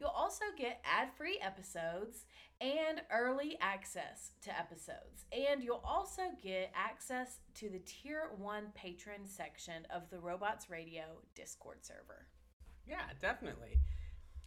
[0.00, 2.24] You'll also get ad free episodes
[2.60, 5.26] and early access to episodes.
[5.30, 11.02] And you'll also get access to the Tier 1 patron section of the Robots Radio
[11.34, 12.26] Discord server.
[12.88, 13.78] Yeah, definitely.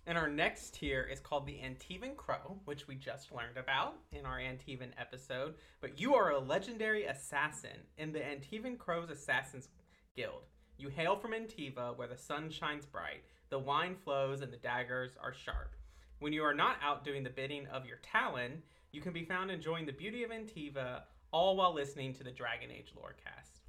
[0.06, 4.26] And our next tier is called the Antivan Crow, which we just learned about in
[4.26, 5.54] our Antivan episode.
[5.82, 9.70] But you are a legendary assassin in the Antivan Crow's Assassins
[10.16, 10.48] Guild.
[10.78, 15.18] You hail from Antiva, where the sun shines bright, the wine flows, and the daggers
[15.22, 15.76] are sharp.
[16.20, 19.52] When you are not out doing the bidding of your Talon, you can be found
[19.52, 21.02] enjoying the beauty of Antiva,
[21.32, 23.60] all while listening to the Dragon Age Lorecast.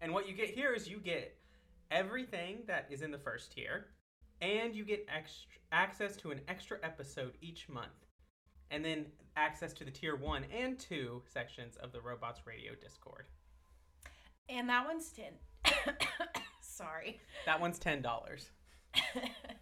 [0.00, 1.36] And what you get here is you get
[1.90, 3.86] everything that is in the first tier,
[4.40, 8.06] and you get extra, access to an extra episode each month,
[8.70, 13.26] and then access to the tier one and two sections of the Robots Radio Discord.
[14.48, 15.24] And that one's 10.
[16.60, 17.20] Sorry.
[17.46, 18.50] That one's ten dollars.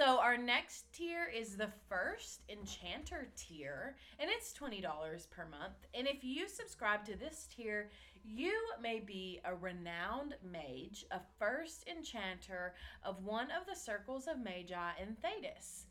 [0.00, 4.82] So our next tier is the first enchanter tier, and it's $20
[5.28, 5.76] per month.
[5.92, 7.90] And if you subscribe to this tier,
[8.24, 12.72] you may be a renowned mage, a first enchanter
[13.04, 15.84] of one of the circles of magi in Thedas.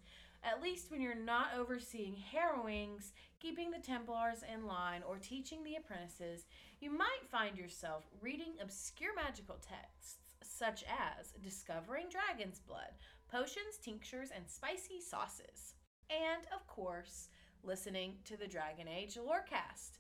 [0.43, 5.75] At least when you're not overseeing harrowings, keeping the Templars in line, or teaching the
[5.75, 6.47] apprentices,
[6.79, 10.28] you might find yourself reading obscure magical texts
[10.59, 12.91] such as Discovering Dragon's Blood,
[13.31, 15.75] Potions, Tinctures, and Spicy Sauces.
[16.09, 17.29] And, of course,
[17.63, 19.99] listening to the Dragon Age Lorecast.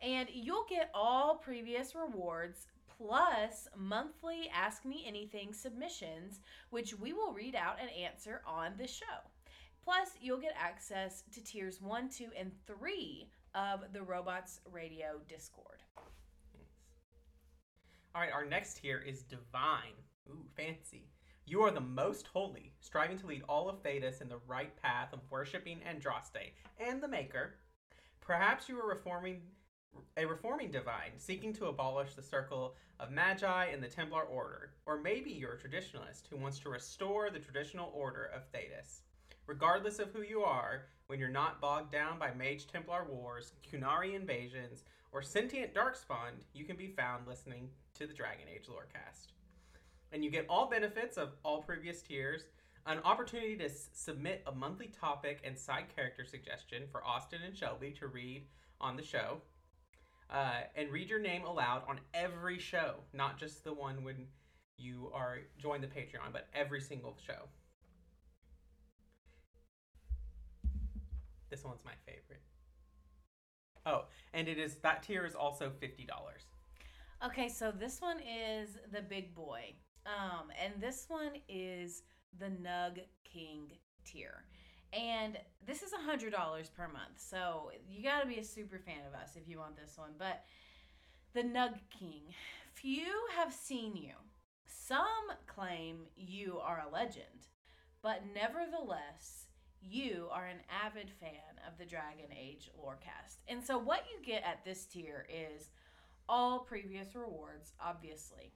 [0.00, 2.66] And you'll get all previous rewards
[2.98, 8.88] plus monthly Ask Me Anything submissions, which we will read out and answer on the
[8.88, 9.04] show.
[9.84, 15.82] Plus, you'll get access to tiers 1, 2, and 3 of the Robots Radio Discord.
[18.14, 19.96] All right, our next tier is divine.
[20.28, 21.08] Ooh, fancy.
[21.46, 25.14] You are the most holy, striving to lead all of Thedas in the right path
[25.14, 27.54] of worshiping Andraste and the Maker.
[28.20, 29.40] Perhaps you are reforming
[30.18, 35.00] a reforming divine, seeking to abolish the circle of magi in the Templar order, or
[35.00, 39.00] maybe you're a traditionalist who wants to restore the traditional order of Thedas.
[39.46, 44.14] Regardless of who you are, when you're not bogged down by mage Templar wars, Qunari
[44.14, 47.68] invasions, or sentient darkspawn, you can be found listening
[48.02, 49.28] to the Dragon Age Lorecast.
[50.10, 52.42] And you get all benefits of all previous tiers,
[52.84, 57.56] an opportunity to s- submit a monthly topic and side character suggestion for Austin and
[57.56, 58.46] Shelby to read
[58.80, 59.40] on the show,
[60.30, 64.26] uh, and read your name aloud on every show, not just the one when
[64.76, 67.48] you are join the Patreon, but every single show.
[71.50, 72.42] This one's my favorite.
[73.86, 76.46] Oh, and it is that tier is also fifty dollars.
[77.24, 79.74] Okay, so this one is the big boy.
[80.06, 82.02] Um, and this one is
[82.40, 83.70] the Nug King
[84.04, 84.42] tier.
[84.92, 86.32] And this is a $100
[86.74, 87.18] per month.
[87.18, 90.10] So you got to be a super fan of us if you want this one.
[90.18, 90.42] But
[91.32, 92.22] the Nug King,
[92.74, 94.14] few have seen you.
[94.66, 97.46] Some claim you are a legend.
[98.02, 99.46] But nevertheless,
[99.80, 103.36] you are an avid fan of the Dragon Age Lorecast.
[103.46, 105.70] And so what you get at this tier is
[106.28, 108.52] all previous rewards, obviously.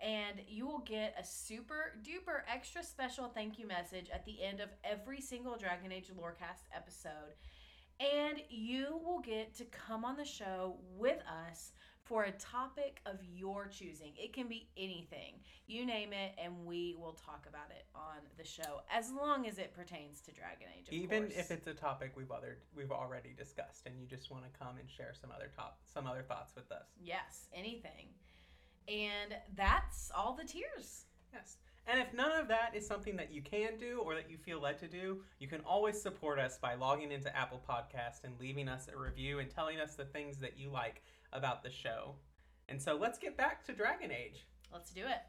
[0.00, 4.60] And you will get a super duper extra special thank you message at the end
[4.60, 7.36] of every single Dragon Age Lorecast episode.
[8.00, 11.70] And you will get to come on the show with us
[12.04, 14.12] for a topic of your choosing.
[14.16, 15.34] It can be anything.
[15.66, 19.58] You name it, and we will talk about it on the show as long as
[19.58, 20.88] it pertains to Dragon Age.
[20.88, 21.36] Of Even course.
[21.38, 24.76] if it's a topic we've other we've already discussed, and you just want to come
[24.78, 26.86] and share some other top some other thoughts with us.
[27.00, 28.08] Yes, anything.
[28.88, 31.06] And that's all the tiers.
[31.32, 31.58] Yes.
[31.86, 34.60] And if none of that is something that you can do or that you feel
[34.60, 38.68] led to do, you can always support us by logging into Apple Podcast and leaving
[38.68, 41.02] us a review and telling us the things that you like
[41.32, 42.14] about the show.
[42.68, 44.46] And so let's get back to Dragon Age.
[44.72, 45.22] Let's do it.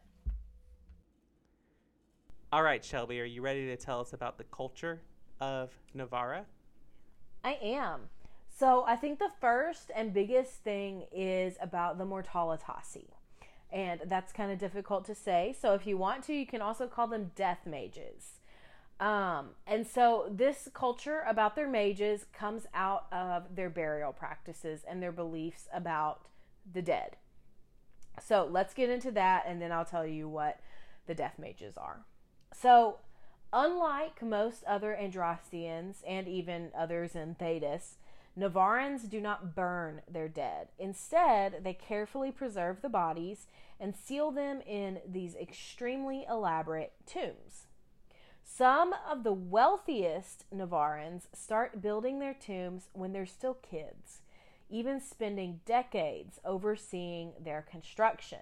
[2.51, 5.01] All right, Shelby, are you ready to tell us about the culture
[5.41, 6.45] of Nevarra?
[7.43, 8.01] I am.
[8.55, 13.07] So I think the first and biggest thing is about the Mortalitasi.
[13.71, 15.55] and that's kind of difficult to say.
[15.59, 18.39] So if you want to, you can also call them death mages.
[18.99, 25.01] Um, and so this culture about their mages comes out of their burial practices and
[25.01, 26.27] their beliefs about
[26.71, 27.17] the dead.
[28.21, 30.59] So let's get into that, and then I'll tell you what
[31.07, 32.05] the death mages are.
[32.53, 32.97] So,
[33.51, 37.95] unlike most other Andrastians and even others in Thedas,
[38.37, 40.69] Nevarrans do not burn their dead.
[40.79, 43.47] Instead, they carefully preserve the bodies
[43.79, 47.67] and seal them in these extremely elaborate tombs.
[48.43, 54.21] Some of the wealthiest Nevarrans start building their tombs when they're still kids,
[54.69, 58.39] even spending decades overseeing their construction.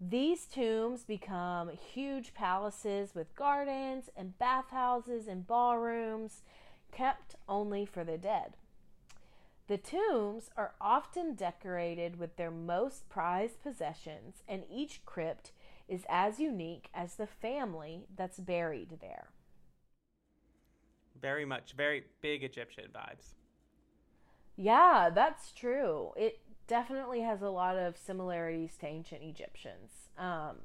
[0.00, 6.42] These tombs become huge palaces with gardens and bathhouses and ballrooms
[6.90, 8.54] kept only for the dead.
[9.68, 15.52] The tombs are often decorated with their most prized possessions, and each crypt
[15.92, 19.28] is as unique as the family that's buried there.
[21.20, 23.34] Very much, very big Egyptian vibes.
[24.56, 26.12] Yeah, that's true.
[26.16, 30.08] It definitely has a lot of similarities to ancient Egyptians.
[30.16, 30.60] Um,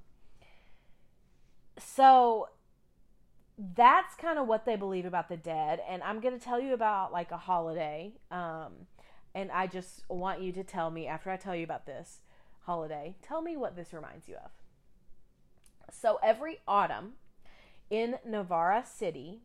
[1.78, 2.48] so
[3.76, 5.82] that's kind of what they believe about the dead.
[5.90, 8.14] And I'm going to tell you about like a holiday.
[8.32, 8.88] Um,
[9.36, 12.22] and I just want you to tell me, after I tell you about this
[12.62, 14.52] holiday, tell me what this reminds you of.
[15.92, 17.14] So every autumn
[17.90, 19.42] in Nevarra City,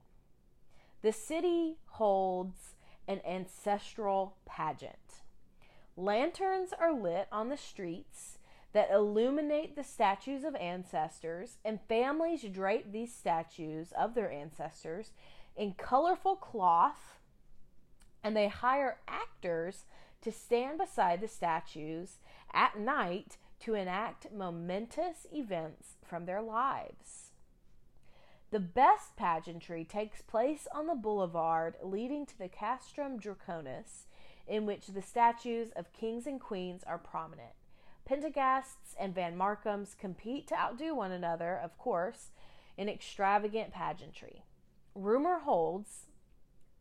[1.02, 2.74] the city holds
[3.08, 5.22] an ancestral pageant.
[5.96, 8.38] Lanterns are lit on the streets
[8.72, 15.10] that illuminate the statues of ancestors, and families drape these statues of their ancestors
[15.56, 17.18] in colorful cloth,
[18.24, 19.84] and they hire actors
[20.22, 22.18] to stand beside the statues
[22.54, 27.30] at night to enact momentous events from their lives.
[28.50, 34.06] The best pageantry takes place on the boulevard leading to the Castrum Draconis,
[34.46, 37.54] in which the statues of kings and queens are prominent.
[38.04, 42.30] Pentaghasts and Van Markhams compete to outdo one another, of course,
[42.76, 44.44] in extravagant pageantry.
[44.94, 46.06] Rumor holds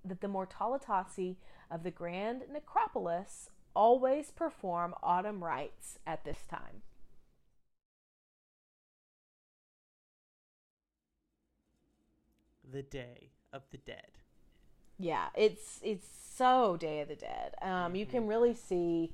[0.04, 1.36] that the Mortalitasi
[1.70, 6.82] of the Grand Necropolis always perform autumn rites at this time.
[12.70, 14.12] The Day of the Dead.
[14.98, 17.56] Yeah, it's it's so Day of the Dead.
[17.62, 17.96] Um, mm-hmm.
[17.96, 19.14] You can really see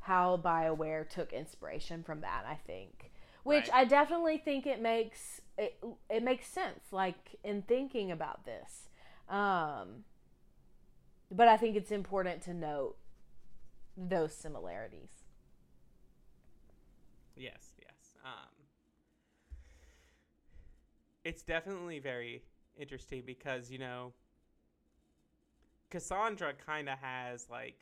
[0.00, 2.44] how BioWare took inspiration from that.
[2.46, 3.12] I think,
[3.44, 3.82] which right.
[3.82, 6.92] I definitely think it makes it it makes sense.
[6.92, 8.88] Like in thinking about this,
[9.28, 10.04] um,
[11.30, 12.96] but I think it's important to note
[13.96, 15.24] those similarities.
[17.36, 18.14] Yes, yes.
[18.24, 18.50] Um,
[21.24, 22.42] it's definitely very
[22.78, 24.12] interesting because you know
[25.90, 27.76] Cassandra kind of has like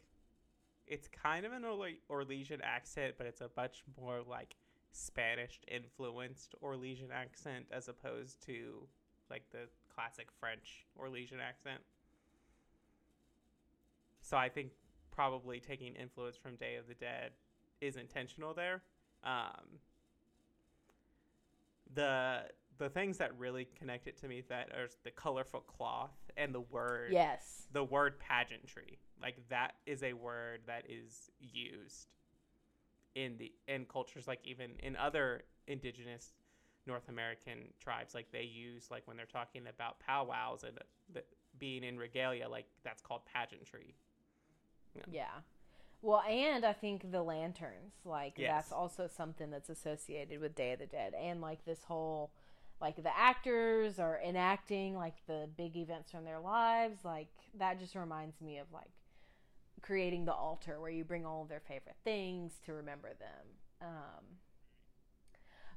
[0.86, 1.62] it's kind of an
[2.10, 4.56] Orlesian accent, but it's a much more like
[4.90, 8.88] Spanish influenced Orlesian accent as opposed to
[9.30, 11.80] like the classic French Orlesian accent.
[14.20, 14.72] So I think
[15.20, 17.32] probably taking influence from Day of the Dead
[17.82, 18.80] is intentional there.
[19.22, 19.78] Um,
[21.94, 22.44] the
[22.78, 26.60] the things that really connect it to me that are the colorful cloth and the
[26.62, 32.06] word yes the word pageantry like that is a word that is used
[33.14, 36.32] in the in cultures like even in other indigenous
[36.86, 40.78] north american tribes like they use like when they're talking about powwows and
[41.12, 41.22] the,
[41.58, 43.94] being in regalia like that's called pageantry
[44.94, 45.02] yeah.
[45.10, 45.40] yeah.
[46.02, 48.50] Well, and I think the lanterns, like yes.
[48.50, 52.32] that's also something that's associated with Day of the Dead, and like this whole,
[52.80, 57.28] like the actors are enacting like the big events from their lives, like
[57.58, 58.90] that just reminds me of like
[59.82, 63.46] creating the altar where you bring all of their favorite things to remember them.
[63.82, 64.24] Um,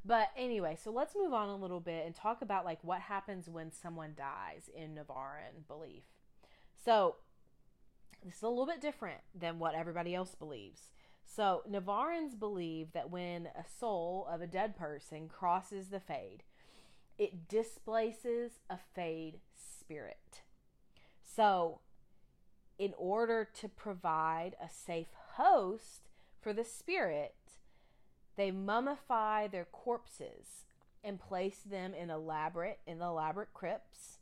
[0.05, 3.49] but anyway, so let's move on a little bit and talk about like what happens
[3.49, 6.03] when someone dies in Nevarran belief.
[6.83, 7.15] So
[8.23, 10.91] this is a little bit different than what everybody else believes.
[11.25, 16.43] So, Nevarrans believe that when a soul of a dead person crosses the fade,
[17.17, 20.41] it displaces a fade spirit.
[21.23, 21.79] So,
[22.77, 26.09] in order to provide a safe host
[26.41, 27.35] for the spirit,
[28.35, 30.65] they mummify their corpses
[31.03, 34.19] and place them in elaborate in elaborate crypts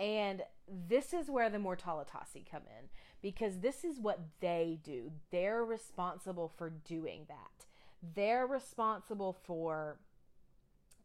[0.00, 2.88] and this is where the Mortalitasi come in
[3.22, 5.12] because this is what they do.
[5.30, 7.66] They're responsible for doing that.
[8.14, 9.98] they're responsible for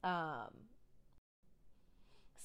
[0.04, 0.52] um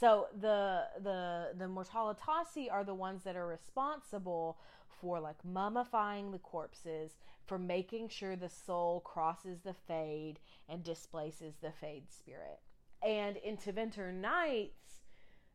[0.00, 4.58] so the the the mortalitasi are the ones that are responsible
[5.00, 7.12] for like mummifying the corpses
[7.46, 12.60] for making sure the soul crosses the fade and displaces the fade spirit
[13.02, 14.89] and in Tevinter Nights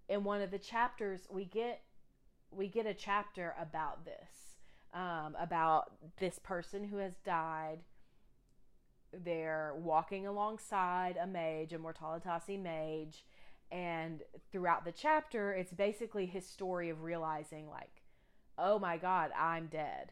[0.10, 1.82] in one of the chapters we get
[2.52, 4.58] we get a chapter about this
[4.94, 7.80] um, about this person who has died
[9.24, 13.24] they're walking alongside a mage, a Mortalitasi mage,
[13.72, 18.04] and throughout the chapter, it's basically his story of realizing, like,
[18.58, 20.12] oh my god, I'm dead.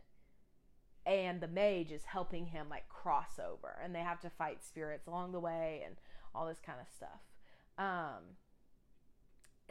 [1.06, 5.08] And the mage is helping him, like, cross over, and they have to fight spirits
[5.08, 5.96] along the way and
[6.34, 7.22] all this kind of stuff.
[7.78, 8.38] Um,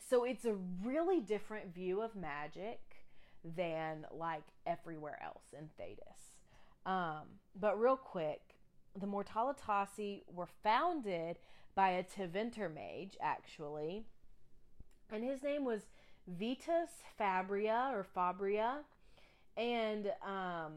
[0.08, 2.80] so it's a really different view of magic
[3.44, 6.90] than, like, everywhere else in Thedas.
[6.90, 7.26] Um,
[7.58, 8.40] but real quick,
[8.98, 11.38] the Mortalitasi were founded
[11.74, 14.04] by a Tevinter mage, actually,
[15.10, 15.82] and his name was
[16.26, 18.78] Vitus Fabria or Fabria,
[19.56, 20.72] and um,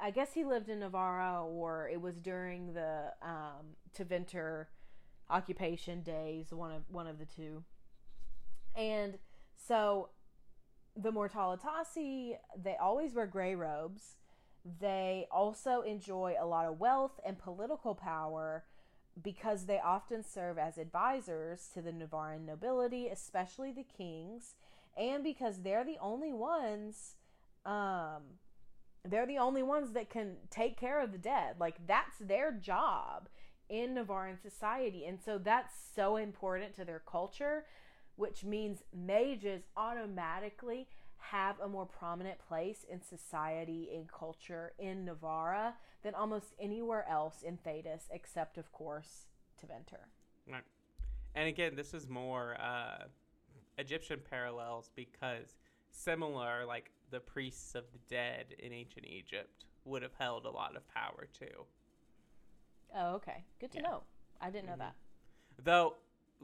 [0.00, 4.66] I guess he lived in Nevarra, or it was during the um, Tevinter
[5.30, 7.64] occupation days, one of one of the two,
[8.76, 9.18] and
[9.56, 10.10] so
[10.96, 14.16] the Mortalitasi they always wear gray robes
[14.80, 18.64] they also enjoy a lot of wealth and political power
[19.20, 24.54] because they often serve as advisors to the Nevarran nobility, especially the kings,
[24.96, 27.16] and because they're the only ones
[27.66, 28.22] um
[29.06, 31.56] they're the only ones that can take care of the dead.
[31.60, 33.28] Like that's their job
[33.68, 35.04] in Nevarran society.
[35.04, 37.66] And so that's so important to their culture,
[38.16, 40.86] which means mages automatically
[41.18, 47.42] have a more prominent place in society and culture in Nevarra than almost anywhere else
[47.42, 49.26] in Thedas, except, of course,
[49.60, 50.04] Tevinter.
[50.50, 50.62] Right.
[51.34, 53.04] And again, this is more uh,
[53.78, 55.56] Egyptian parallels because
[55.90, 60.76] similar, like the priests of the dead in ancient Egypt would have held a lot
[60.76, 61.64] of power too.
[62.94, 63.44] Oh, okay.
[63.60, 63.88] Good to yeah.
[63.88, 64.02] know.
[64.40, 64.80] I didn't know mm-hmm.
[64.80, 64.94] that.
[65.62, 65.94] Though,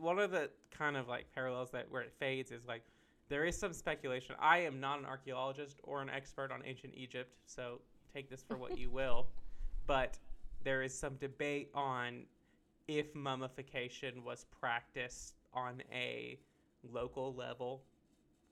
[0.01, 2.82] one of the kind of like parallels that where it fades is like
[3.28, 4.34] there is some speculation.
[4.40, 7.80] I am not an archaeologist or an expert on ancient Egypt, so
[8.12, 9.28] take this for what you will.
[9.86, 10.18] But
[10.64, 12.24] there is some debate on
[12.88, 16.38] if mummification was practiced on a
[16.92, 17.82] local level,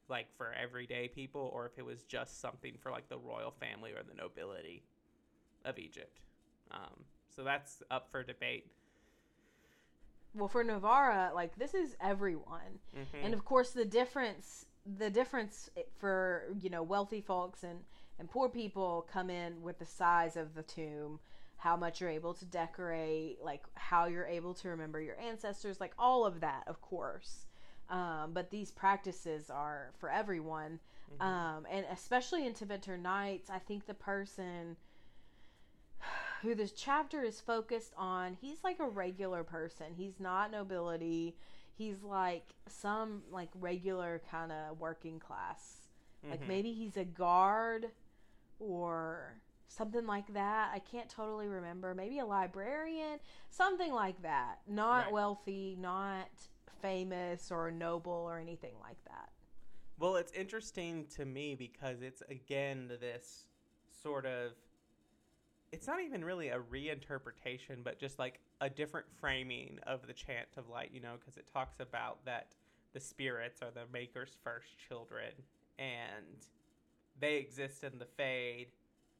[0.09, 3.91] like for everyday people, or if it was just something for like the royal family
[3.91, 4.85] or the nobility
[5.65, 6.21] of Egypt.
[6.71, 8.67] Um, so that's up for debate
[10.35, 13.25] well for Nevarra, like this is everyone, mm-hmm.
[13.25, 14.67] and of course the difference
[14.97, 15.69] the difference
[15.99, 17.81] for you know wealthy folks and
[18.19, 21.19] and poor people come in with the size of the tomb
[21.57, 25.93] how much you're able to decorate like how you're able to remember your ancestors like
[25.99, 27.47] all of that of course
[27.91, 30.79] um, but these practices are for everyone
[31.13, 31.23] mm-hmm.
[31.23, 34.77] um, and especially in Tevinter Nights i think the person
[36.43, 41.35] who this chapter is focused on he's like a regular person he's not nobility
[41.79, 45.89] he's like some like regular kind of working class.
[46.23, 46.33] Mm-hmm.
[46.33, 47.87] Like maybe he's a guard
[48.59, 50.73] or something like that.
[50.75, 51.95] I can't totally remember.
[51.95, 54.59] Maybe a librarian, something like that.
[54.67, 55.13] Not right.
[55.13, 56.29] wealthy, not
[56.83, 59.31] famous or noble or anything like that.
[60.01, 63.45] Well, it's interesting to me because it's again this
[64.03, 64.53] sort of
[65.73, 70.49] it's not even really a reinterpretation, but just like a different framing of the chant
[70.57, 72.49] of light, you know, because it talks about that
[72.95, 75.33] the spirits are the maker's first children
[75.79, 76.47] and
[77.21, 78.69] they exist in the fade,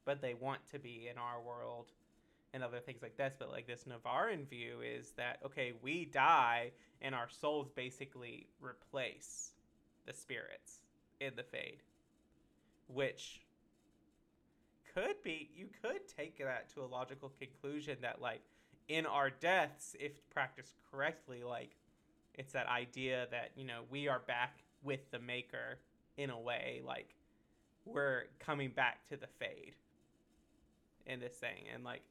[0.05, 1.91] but they want to be in our world
[2.53, 3.35] and other things like this.
[3.37, 6.71] But like this Nevarran view is that, okay, we die
[7.01, 9.51] and our souls basically replace
[10.05, 10.79] the spirits
[11.19, 11.83] in the fade,
[12.87, 13.41] which
[14.93, 18.41] could be you could take that to a logical conclusion that like
[18.87, 21.75] in our deaths if practiced correctly like
[22.35, 25.77] it's that idea that you know we are back with the maker
[26.17, 27.15] in a way like
[27.85, 29.75] we're coming back to the fade
[31.05, 32.01] in this thing and like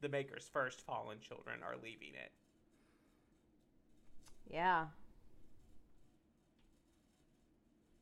[0.00, 2.32] the maker's first fallen children are leaving it.
[4.50, 4.86] Yeah.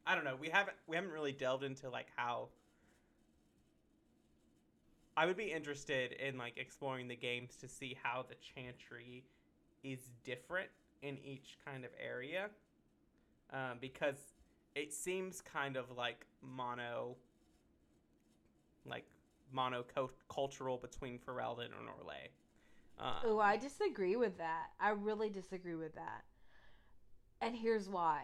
[0.07, 0.37] I don't know.
[0.41, 2.49] We haven't we haven't really delved into like how
[5.17, 9.25] I would be interested in like exploring the games to see how the chantry
[9.83, 10.69] is different
[11.03, 12.49] in each kind of area,
[13.53, 14.17] um, because
[14.75, 17.17] it seems kind of like mono,
[18.87, 19.05] like
[19.55, 22.31] monocultural between Ferelden and Orlais.
[22.99, 24.71] Um, Oh, I disagree with that.
[24.81, 26.25] I really disagree with that.
[27.41, 28.23] And here's why.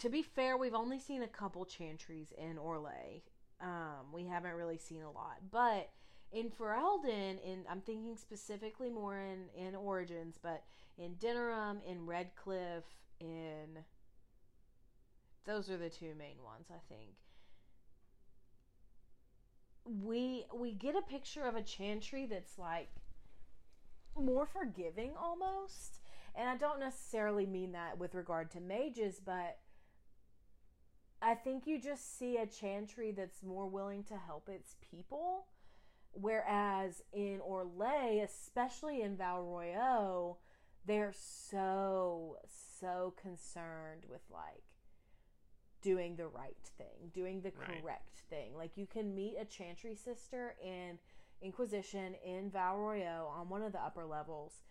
[0.00, 3.22] To be fair, we've only seen a couple chantries in Orlais.
[3.60, 5.38] Um, we haven't really seen a lot.
[5.50, 5.90] But
[6.32, 10.64] in Ferelden, in I'm thinking specifically more in, in Origins, but
[10.98, 12.84] in Denerim, in Redcliffe,
[13.20, 13.84] in
[15.46, 17.10] those are the two main ones, I think.
[19.84, 22.88] We we get a picture of a chantry that's like
[24.18, 26.00] more forgiving almost.
[26.36, 29.58] And I don't necessarily mean that with regard to mages, but
[31.24, 35.46] I think you just see a chantry that's more willing to help its people.
[36.12, 40.38] Whereas in Orlais, especially in Val
[40.86, 42.36] they're so,
[42.78, 44.64] so concerned with like
[45.80, 47.82] doing the right thing, doing the Right.
[47.82, 48.54] correct thing.
[48.54, 50.98] Like you can meet a chantry sister in
[51.40, 54.62] Inquisition in Val on one of the upper levels.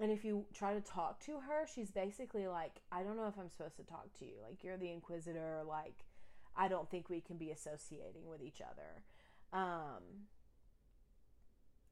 [0.00, 3.38] And if you try to talk to her, she's basically like, I don't know if
[3.38, 4.34] I'm supposed to talk to you.
[4.46, 5.62] Like, you're the Inquisitor.
[5.66, 6.04] Like,
[6.56, 9.04] I don't think we can be associating with each other.
[9.52, 10.02] Um,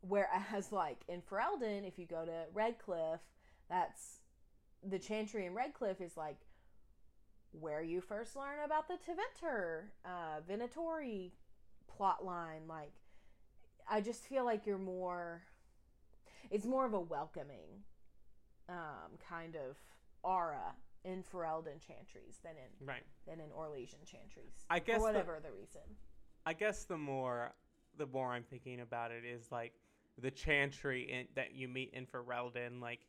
[0.01, 3.21] whereas, like, in Ferelden, if you go to Redcliffe,
[3.69, 4.19] that's
[4.83, 6.39] the Chantry in Redcliffe is like
[7.53, 11.31] where you first learn about the Tevinter, uh, Venatori
[11.87, 12.63] plot line.
[12.69, 12.93] Like,
[13.89, 15.43] I just feel like you're more
[16.51, 17.85] it's more of a welcoming
[18.73, 19.77] um, kind of
[20.23, 23.03] aura in Ferelden chantries than in right.
[23.27, 24.65] than in Orlesian chantries.
[24.71, 25.83] I guess for the- whatever the, reason.
[26.47, 27.53] I guess the more
[27.99, 29.75] the more I'm thinking about it is like
[30.21, 33.01] the chantry in, that you meet in Ferelden, like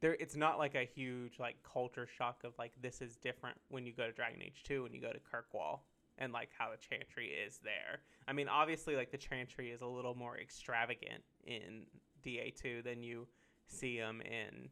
[0.00, 3.86] there it's not like a huge like culture shock of like this is different when
[3.86, 5.80] you go to Dragon Age 2 and you go to Kirkwall
[6.18, 8.00] and like how the chantry is there.
[8.26, 11.86] I mean obviously like the chantry is a little more extravagant in
[12.24, 13.26] DA2 than you
[13.66, 14.68] see them in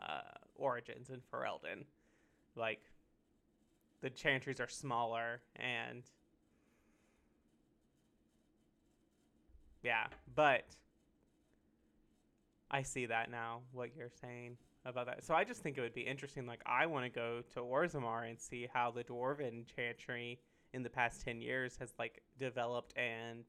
[0.00, 0.20] uh,
[0.54, 1.84] Origins and Ferelden.
[2.54, 2.80] Like
[4.00, 6.02] the chantries are smaller and
[9.82, 10.64] yeah, but
[12.70, 15.24] I see that now what you're saying about that.
[15.24, 18.28] So I just think it would be interesting like I want to go to Orzammar
[18.28, 20.40] and see how the dwarven chantry
[20.72, 23.44] in the past 10 years has like developed and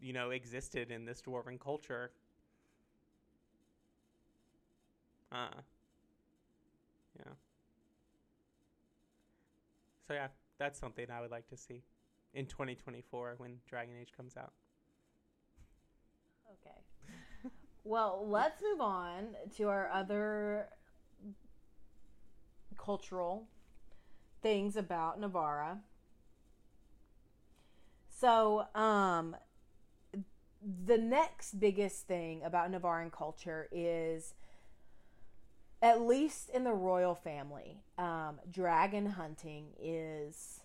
[0.00, 2.12] you know existed in this dwarven culture.
[5.30, 5.60] Uh
[7.18, 7.32] yeah.
[10.06, 11.82] So yeah, that's something I would like to see
[12.34, 14.52] in 2024 when Dragon Age comes out.
[16.52, 17.50] Okay.
[17.84, 20.68] well, let's move on to our other
[22.76, 23.46] cultural
[24.42, 25.78] things about Nevarra.
[28.08, 29.36] So, um,
[30.86, 34.34] the next biggest thing about Nevarran culture is,
[35.80, 40.60] at least in the royal family, um, dragon hunting is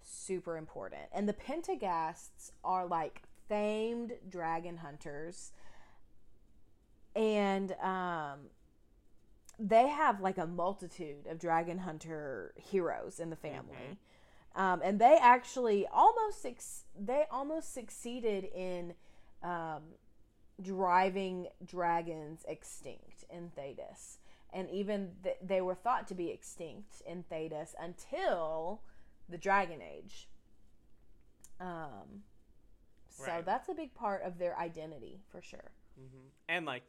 [0.00, 1.02] super important.
[1.12, 5.52] And the Pentaghasts are like famed dragon hunters.
[7.16, 8.50] And um,
[9.58, 13.98] they have like a multitude of dragon hunter heroes in the family.
[14.54, 16.46] Um, and they actually almost
[16.98, 18.94] they almost succeeded in
[19.42, 19.82] um,
[20.60, 24.18] driving dragons extinct in Thedas.
[24.52, 28.82] And even th- they were thought to be extinct in Thedas until
[29.28, 30.28] the Dragon Age.
[31.60, 32.24] Um,
[33.08, 33.44] so Right.
[33.44, 35.72] that's a big part of their identity for sure.
[35.96, 36.82] hmm And like,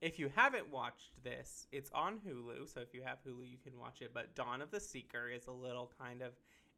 [0.00, 2.72] if you haven't watched this, it's on Hulu.
[2.72, 4.12] So if you have Hulu, you can watch it.
[4.14, 6.32] But Dawn of the Seeker is a little kind of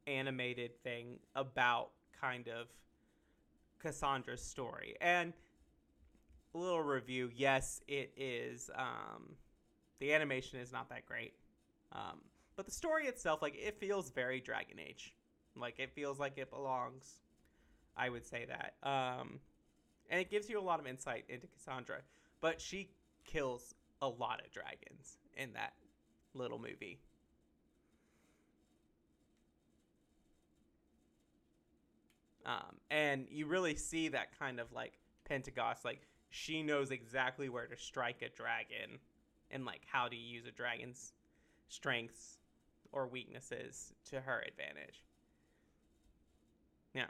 [0.06, 1.90] animated thing about
[2.20, 2.68] kind of
[3.78, 4.96] Cassandra's story.
[5.00, 5.32] And
[6.58, 7.30] little review.
[7.34, 8.70] Yes, it is.
[8.74, 9.36] Um,
[9.98, 11.34] the animation is not that great.
[11.92, 12.20] Um,
[12.56, 15.14] but the story itself, like, it feels very Dragon Age.
[15.56, 17.18] Like, it feels like it belongs.
[17.96, 18.74] I would say that.
[18.88, 19.40] Um,
[20.10, 21.98] and it gives you a lot of insight into Cassandra.
[22.40, 22.90] But she
[23.24, 25.74] kills a lot of dragons in that
[26.34, 26.98] little movie.
[32.44, 34.94] Um, and you really see that kind of like
[35.24, 36.00] Pentaghast, like
[36.32, 38.98] she knows exactly where to strike a dragon
[39.50, 41.12] and like how to use a dragon's
[41.68, 42.38] strengths
[42.90, 45.02] or weaknesses to her advantage.
[46.94, 47.04] Yeah.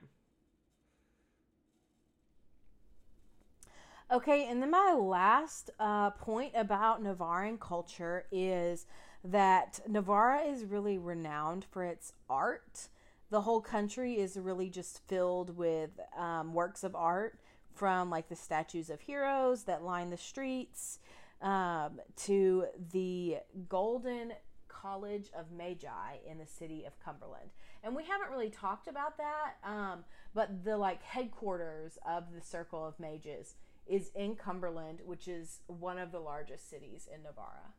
[4.13, 8.87] Okay, and then my last uh, point about Nevarran culture is
[9.25, 12.89] that Nevarra is really renowned for its art.
[13.31, 17.39] the whole country is really just filled with um, works of art
[17.75, 20.99] from like the statues of heroes that line the streets
[21.41, 24.33] um, to the golden
[24.69, 27.51] college of magi in the city of cumberland
[27.85, 30.05] and we haven't really talked about that um,
[30.35, 33.55] but the like headquarters of the circle of mages
[33.87, 37.73] is in cumberland which is one of the largest cities in nevarra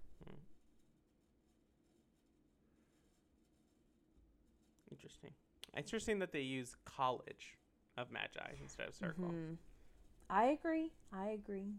[4.93, 5.31] Interesting.
[5.75, 7.57] Interesting that they use college
[7.97, 9.25] of magi instead of circle.
[9.25, 9.53] Mm-hmm.
[10.33, 11.73] I agree i agree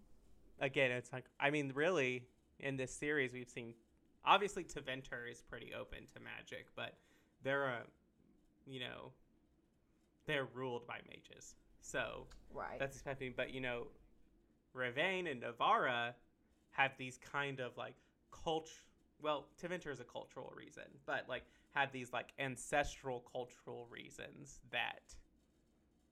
[0.60, 2.22] Again, it's like I mean, really,
[2.60, 3.74] in this series we've seen
[4.24, 6.94] obviously Tevinter is pretty open to magic, but
[7.42, 7.80] they're a
[8.66, 9.10] you know
[10.26, 11.56] they're ruled by mages.
[11.80, 13.88] So right that's expecting but you know
[14.76, 16.14] Rivain and Nevarra
[16.70, 17.94] have these kind of like
[18.30, 18.70] cult
[19.20, 21.42] well Tevinter is a cultural reason but like
[21.74, 25.14] have these like ancestral cultural reasons that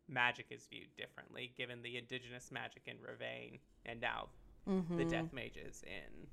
[0.08, 4.28] magic is viewed differently given the indigenous magic in Rivain and now
[4.96, 6.26] the death mages in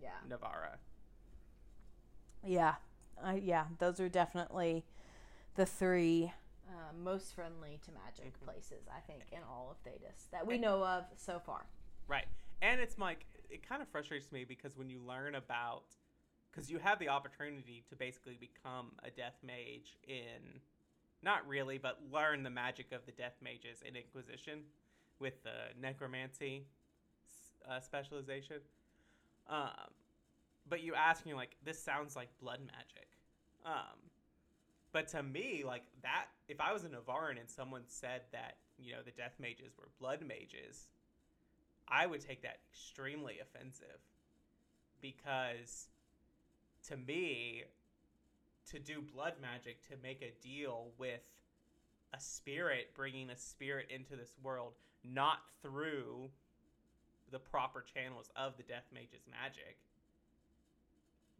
[0.00, 0.10] yeah.
[0.28, 0.76] Nevarra
[2.44, 2.74] Yeah,
[3.22, 4.84] I, yeah, those are definitely
[5.56, 6.32] the three
[6.68, 10.84] uh, most friendly to magic places I think in all of Thedas that we know
[10.84, 11.66] of so far.
[12.08, 12.26] Right.
[12.60, 15.84] And it's like, it kind of frustrates me because when you learn about,
[16.50, 20.60] because you have the opportunity to basically become a death mage in,
[21.22, 24.60] not really, but learn the magic of the death mages in Inquisition
[25.18, 26.64] with the necromancy
[27.68, 28.56] uh, specialization.
[29.48, 29.92] Um,
[30.68, 33.08] but you ask me, like, this sounds like blood magic.
[33.64, 34.10] Um,
[34.92, 38.92] but to me, like that, if I was a Nevarran and someone said that, you
[38.92, 40.88] know, the death mages were blood mages,
[41.88, 44.00] I would take that extremely offensive
[45.00, 45.88] because
[46.88, 47.64] to me,
[48.70, 51.22] to do blood magic, to make a deal with
[52.14, 56.30] a spirit, bringing a spirit into this world, not through
[57.30, 59.78] the proper channels of the death mage's magic,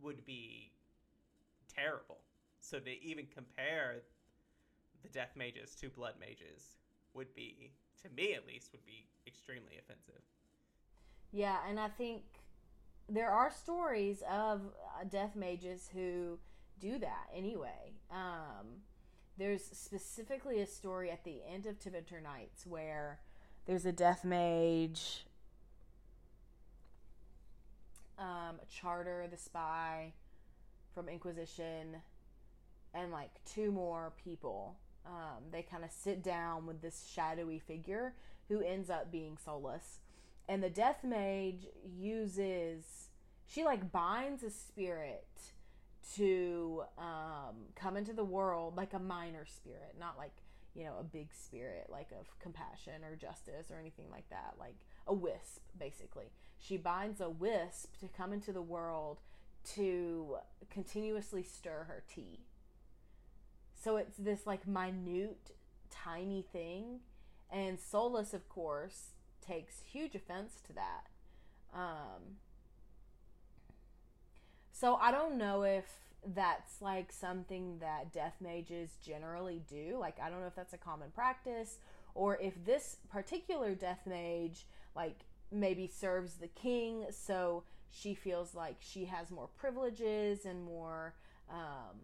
[0.01, 0.73] would be
[1.75, 2.19] terrible.
[2.61, 4.03] So to even compare
[5.03, 6.77] the death mages to blood mages
[7.15, 10.23] would be, to me at least, would be extremely offensive.
[11.33, 12.23] Yeah, and I think
[13.09, 14.63] there are stories of
[15.01, 16.39] uh, death mages who
[16.83, 17.95] do that anyway.
[18.11, 18.83] Um,
[19.39, 23.21] there's specifically a story at the end of Tevinter Nights where
[23.67, 25.25] there's a death mage,
[28.19, 30.13] um, Charter the spy
[30.93, 31.97] from Inquisition,
[32.93, 34.77] and like two more people.
[35.07, 38.15] Um, they kind of sit down with this shadowy figure
[38.49, 39.99] who ends up being Solas.
[40.49, 41.67] And the death mage
[41.97, 43.09] uses,
[43.47, 45.27] she like binds a spirit
[46.17, 50.33] to um, come into the world like a minor spirit, not like,
[50.75, 54.77] you know, a big spirit like of compassion or justice or anything like that, like
[55.07, 56.31] a wisp, basically.
[56.59, 59.19] She binds a wisp to come into the world
[59.75, 60.37] to
[60.71, 62.41] continuously stir her tea.
[63.83, 65.53] So it's this like minute,
[65.91, 67.01] tiny thing.
[67.51, 69.11] And Solas, of course,
[69.47, 71.07] takes huge offense to that.
[71.75, 72.39] Um,
[74.83, 75.85] so I don't know if
[76.35, 79.97] that's like something that death mages generally do.
[79.97, 81.79] Like, I don't know if that's a common practice
[82.17, 84.67] or if this particular death mage,
[84.97, 85.21] like,
[85.53, 87.63] maybe serves the king, so
[87.93, 91.15] she feels like she has more privileges and more
[91.49, 91.97] um,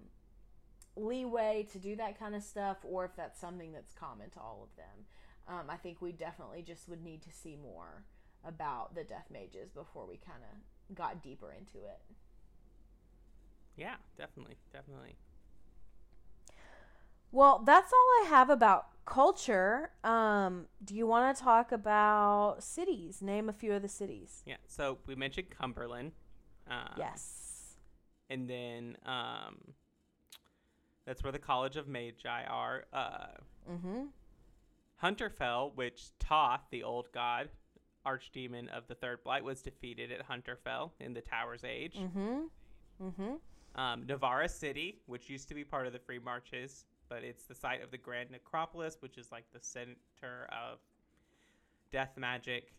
[0.94, 4.68] leeway to do that kind of stuff, or if that's something that's common to all
[4.70, 5.04] of them.
[5.48, 8.04] Um, I think we definitely just would need to see more
[8.46, 12.00] about the death mages before we kind of got deeper into it.
[13.78, 15.16] Yeah, definitely, definitely.
[17.30, 19.90] Well, that's all I have about culture.
[20.02, 23.20] Um, do you want to talk about cities?
[23.22, 24.42] Name a few of the cities.
[24.46, 24.56] Yeah.
[24.66, 26.12] So we mentioned Cumberland.
[26.70, 27.76] Um, Yes.
[28.30, 29.56] And then um,
[31.06, 32.84] that's where the College of Magi are.
[32.92, 33.26] Uh,
[33.70, 34.04] Mm-hmm.
[35.04, 37.50] Hunterfell, which Toth, the old god,
[38.06, 41.96] archdemon of the Third Blight, was defeated at Hunterfell in the Tower's Age.
[41.98, 42.38] Mm-hmm.
[43.06, 43.34] Mm-hmm.
[43.74, 47.54] Um, Nevarra City, which used to be part of the Free Marches, but it's the
[47.54, 50.78] site of the Grand Necropolis, which is like the center of
[51.92, 52.72] death magic.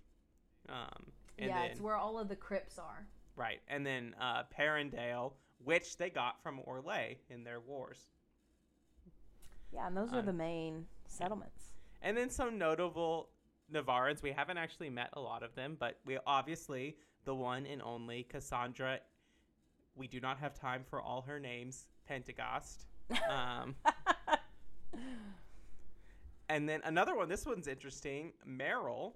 [0.67, 3.07] Um, and yeah, then, it's where all of the crypts are.
[3.35, 5.33] right, and then uh, Perendale,
[5.63, 8.09] which they got from Orlais in their wars.
[9.71, 11.73] Yeah, and those are Um, the main settlements.
[12.01, 13.29] And then some notable
[13.71, 14.21] Nevarrans.
[14.23, 18.23] We haven't actually met a lot of them, but we obviously the one and only
[18.23, 18.99] Cassandra.
[19.99, 21.85] We do not have time for all her names.
[22.09, 22.85] Pentaghast.
[23.29, 23.75] Um,
[26.49, 28.33] And then another one, this one's interesting.
[28.43, 29.15] Merrill,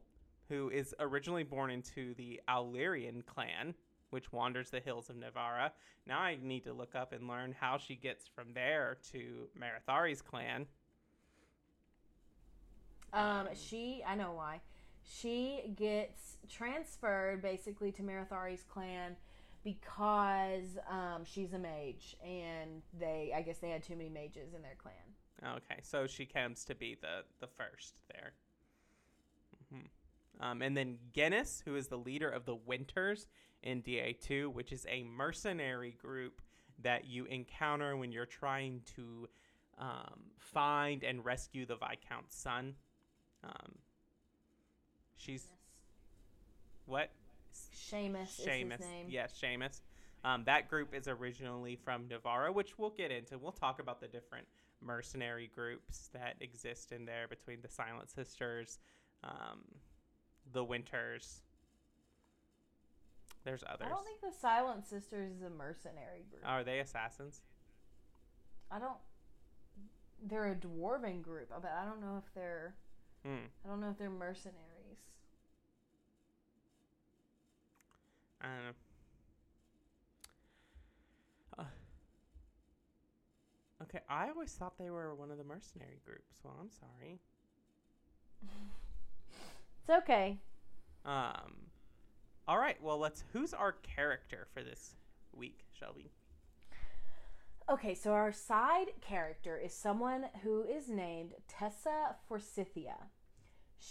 [0.50, 3.74] who is originally born into the Aulerian clan,
[4.12, 5.72] which wanders the hills of Nevarra.
[6.06, 10.22] Now I need to look up and learn how she gets from there to Marethari's
[10.22, 10.68] clan.
[13.14, 14.62] Um, she, I know why.
[15.04, 19.16] She gets transferred basically to Marethari's clan
[19.64, 24.62] because um, she's a mage, and they, I guess, they had too many mages in
[24.62, 25.56] their clan.
[25.58, 28.34] Okay, so she comes to be the the first there.
[29.72, 29.86] hmm
[30.40, 33.28] Um, and then Guinness, who is the leader of the Winters
[33.62, 36.42] in DA2, which is a mercenary group
[36.82, 39.28] that you encounter when you're trying to
[39.78, 42.76] um, find and rescue the Viscount's son.
[43.44, 43.76] Um,
[45.16, 45.48] she's
[46.86, 47.10] what?
[47.76, 48.78] Seamus, is Seamus.
[48.78, 49.06] his name.
[49.10, 49.82] Yes, Seamus.
[50.26, 53.38] Um, that group is originally from Navarra, which we'll get into.
[53.38, 54.48] We'll talk about the different
[54.82, 58.80] mercenary groups that exist in there between the Silent Sisters,
[59.24, 59.62] um,
[60.54, 61.42] the Winters.
[63.44, 63.88] There's others.
[63.88, 66.44] I don't think the Silent Sisters is a mercenary group.
[66.46, 67.42] Are they assassins?
[68.72, 68.98] I don't.
[70.26, 72.76] They're a dwarven group, but I don't know if they're.
[73.26, 73.48] Hmm.
[73.66, 74.73] I don't know if they're mercenaries.
[78.44, 78.74] I don't know.
[81.60, 81.64] Uh,
[83.84, 86.40] okay, I always thought they were one of the mercenary groups.
[86.44, 87.20] Well, I'm sorry.
[89.80, 90.38] It's okay.
[91.06, 91.70] Um,
[92.48, 92.82] all right.
[92.82, 93.24] Well, let's.
[93.34, 94.96] Who's our character for this
[95.34, 96.12] week, Shelby?
[97.72, 103.08] Okay, so our side character is someone who is named Tessa Forsythia.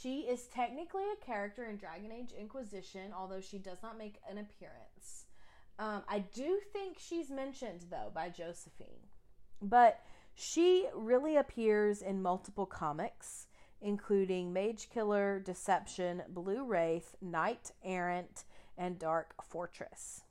[0.00, 4.38] She is technically a character in Dragon Age Inquisition, although she does not make an
[4.38, 5.26] appearance.
[5.78, 9.08] Um, I do think she's mentioned, though, by Josephine.
[9.60, 10.02] But
[10.34, 13.46] she really appears in multiple comics,
[13.80, 18.44] including Mage Killer, Deception, Blue Wraith, Knight Errant,
[18.78, 20.22] and Dark Fortress.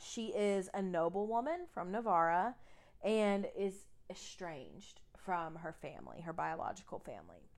[0.00, 2.54] She is a noblewoman from Nevarra
[3.04, 7.50] and is estranged from her family, her biological family.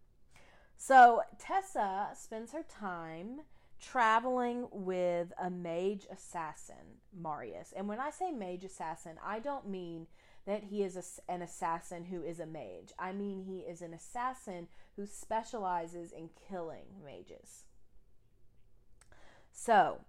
[0.76, 3.40] So Tessa spends her time
[3.80, 7.72] traveling with a mage assassin, Marius.
[7.76, 10.06] And when I say mage assassin, I don't mean
[10.46, 12.92] that he is a, an assassin who is a mage.
[12.98, 17.64] I mean he is an assassin who specializes in killing mages.
[19.52, 20.00] So,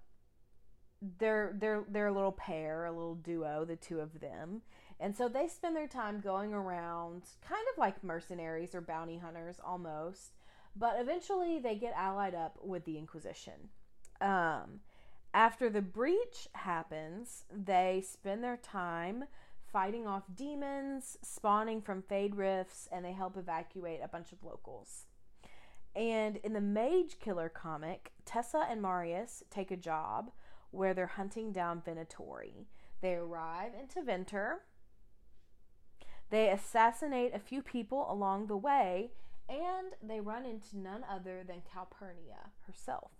[1.19, 4.61] they're they're they're a little pair, a little duo, the two of them.
[4.99, 9.59] And so they spend their time going around kind of like mercenaries or bounty hunters
[9.63, 10.33] almost,
[10.77, 13.69] but eventually they get allied up with the Inquisition.
[14.21, 14.81] Um,
[15.33, 19.25] after the breach happens, they spend their time
[19.71, 25.05] fighting off demons spawning from Fade Rifts and they help evacuate a bunch of locals.
[25.95, 30.31] And in the Mage Killer comic, Tessa and Marius take a job
[30.71, 32.65] where they're hunting down Venatori.
[33.01, 34.61] They arrive into Venter.
[36.29, 39.11] They assassinate a few people along the way,
[39.49, 43.11] and they run into none other than Calpurnia herself.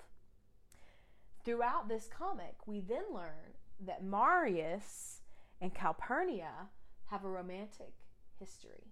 [1.43, 3.55] Throughout this comic, we then learn
[3.85, 5.21] that Marius
[5.61, 6.69] and Calpurnia
[7.05, 7.93] have a romantic
[8.39, 8.91] history.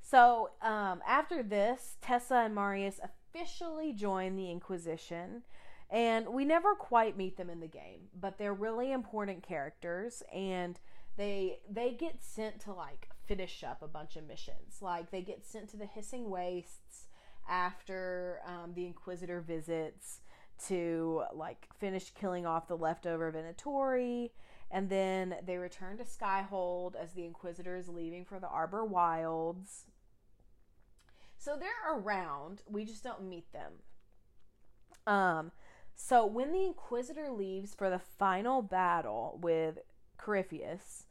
[0.00, 5.42] So, um, after this, Tessa and Marius officially join the Inquisition,
[5.92, 10.80] and we never quite meet them in the game, but they're really important characters, and
[11.18, 14.78] they they get sent to like finish up a bunch of missions.
[14.80, 17.08] Like they get sent to the Hissing Wastes
[17.46, 20.20] after um, the Inquisitor visits
[20.68, 24.30] to like finish killing off the leftover Venatori,
[24.70, 29.84] and then they return to Skyhold as the Inquisitor is leaving for the Arbor Wilds.
[31.36, 33.72] So they're around, we just don't meet them.
[35.06, 35.50] Um,
[36.04, 39.78] so when the Inquisitor leaves for the final battle with
[40.18, 41.06] Corypheus,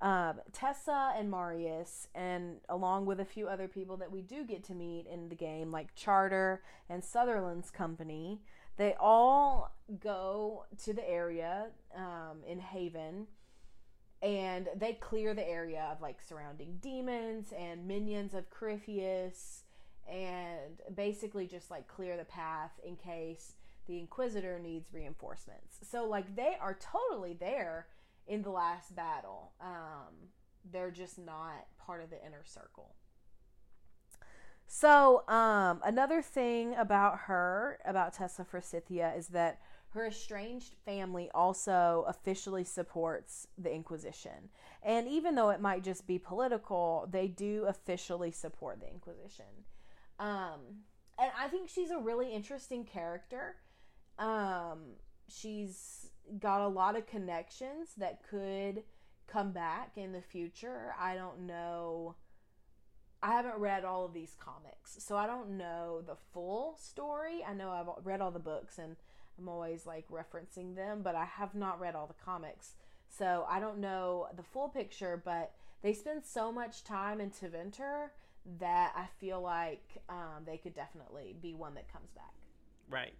[0.00, 4.62] um, Tessa and Marius, and along with a few other people that we do get
[4.64, 8.40] to meet in the game, like Charter and Sutherland's company,
[8.76, 11.66] they all go to the area
[11.96, 13.26] um, in Haven
[14.22, 19.64] and they clear the area of like surrounding demons and minions of Corypheus
[20.08, 23.54] and basically just like clear the path in case
[23.90, 25.78] the Inquisitor needs reinforcements.
[25.82, 27.88] So, like, they are totally there
[28.28, 29.50] in the last battle.
[29.60, 30.30] Um,
[30.70, 32.94] they're just not part of the inner circle.
[34.68, 42.04] So, um, another thing about her, about Tessa Forsythia, is that her estranged family also
[42.06, 44.50] officially supports the Inquisition.
[44.84, 49.64] And even though it might just be political, they do officially support the Inquisition.
[50.20, 50.84] Um,
[51.18, 53.56] and I think she's a really interesting character.
[54.20, 54.78] Um,
[55.28, 58.84] she's got a lot of connections that could
[59.26, 60.94] come back in the future.
[61.00, 62.14] I don't know.
[63.22, 67.44] I haven't read all of these comics, so I don't know the full story.
[67.46, 68.96] I know I've read all the books and
[69.38, 72.74] I'm always like referencing them, but I have not read all the comics.
[73.08, 75.52] So I don't know the full picture, but
[75.82, 78.10] they spend so much time in Tevinter
[78.58, 82.32] that I feel like um, they could definitely be one that comes back.
[82.88, 83.14] Right.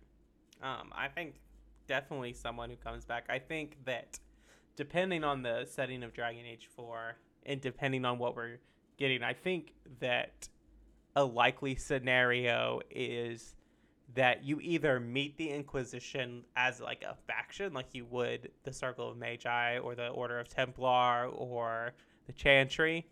[0.63, 1.37] Um, I think
[1.87, 3.27] definitely someone who comes back.
[3.29, 4.19] I think that
[4.77, 8.59] depending on the setting of Dragon Age 4 and depending on what we're
[8.99, 10.49] getting, I think that
[11.17, 13.57] a likely scenario is
[14.15, 19.11] that you either meet the Inquisition as like a faction, like you would the Circle
[19.11, 21.93] of Magi or the Order of Templar or
[22.27, 23.07] the Chantry,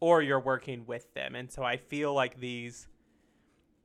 [0.00, 1.34] or you're working with them.
[1.34, 2.88] And so I feel like these,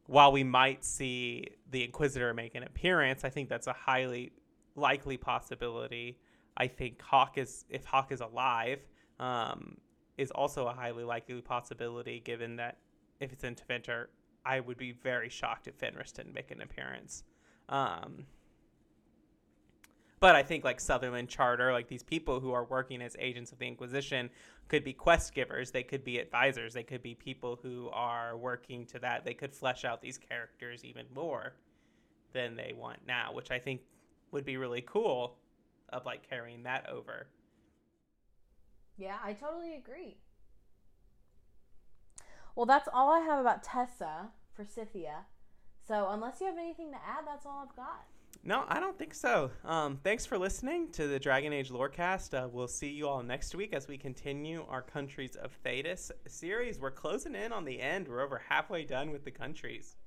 [0.08, 4.32] while we might see the Inquisitor make an appearance, I think that's a highly
[4.76, 6.18] likely possibility.
[6.56, 8.80] I think Hawke is, if Hawke is alive,
[9.20, 9.78] um,
[10.18, 12.78] is also a highly likely possibility given that
[13.20, 14.08] if it's in Tevinter,
[14.46, 17.24] I would be very shocked if Fenris didn't make an appearance.
[17.70, 18.26] Um,
[20.20, 23.60] but I think like Sutherland Charter, like these people who are working as agents of
[23.60, 24.30] the Inquisition,
[24.68, 25.72] could be quest givers.
[25.72, 26.74] They could be advisors.
[26.74, 29.26] They could be people who are working to that.
[29.26, 31.54] They could flesh out these characters even more
[32.34, 33.82] than they want now, which I think
[34.32, 35.38] would be really cool.
[35.90, 37.28] Of like carrying that over.
[38.98, 40.18] Yeah, I totally agree.
[42.56, 45.28] Well, that's all I have about Tessa Forsythia.
[45.88, 48.04] So, unless you have anything to add, that's all I've got.
[48.44, 49.52] No, I don't think so.
[49.66, 52.34] Um, thanks for listening to the Dragon Age Lorecast.
[52.34, 56.80] Uh, we'll see you all next week as we continue our Countries of Thedas series.
[56.80, 58.08] We're closing in on the end.
[58.08, 59.98] We're over halfway done with the countries.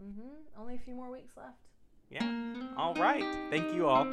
[0.00, 0.60] Mm-hmm.
[0.60, 1.58] Only a few more weeks left.
[2.10, 2.72] Yeah.
[2.76, 3.24] All right.
[3.50, 4.04] Thank you all.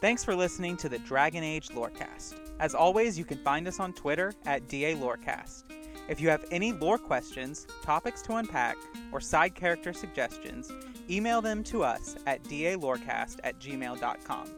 [0.00, 2.36] Thanks for listening to the Dragon Age Lorecast.
[2.60, 5.64] As always, you can find us on Twitter at DA Lorecast.
[6.08, 8.76] If you have any lore questions, topics to unpack,
[9.12, 10.72] or side character suggestions,
[11.10, 14.48] email them to us at dalorecast at gmail.com.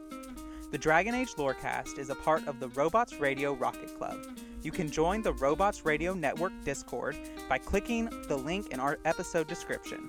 [0.70, 4.24] The Dragon Age Lorecast is a part of the Robots Radio Rocket Club.
[4.62, 7.16] You can join the Robots Radio Network Discord
[7.48, 10.08] by clicking the link in our episode description.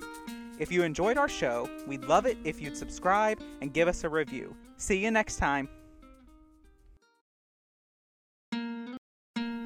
[0.60, 4.10] If you enjoyed our show, we'd love it if you'd subscribe and give us a
[4.10, 4.56] review.
[4.78, 5.68] See you next time.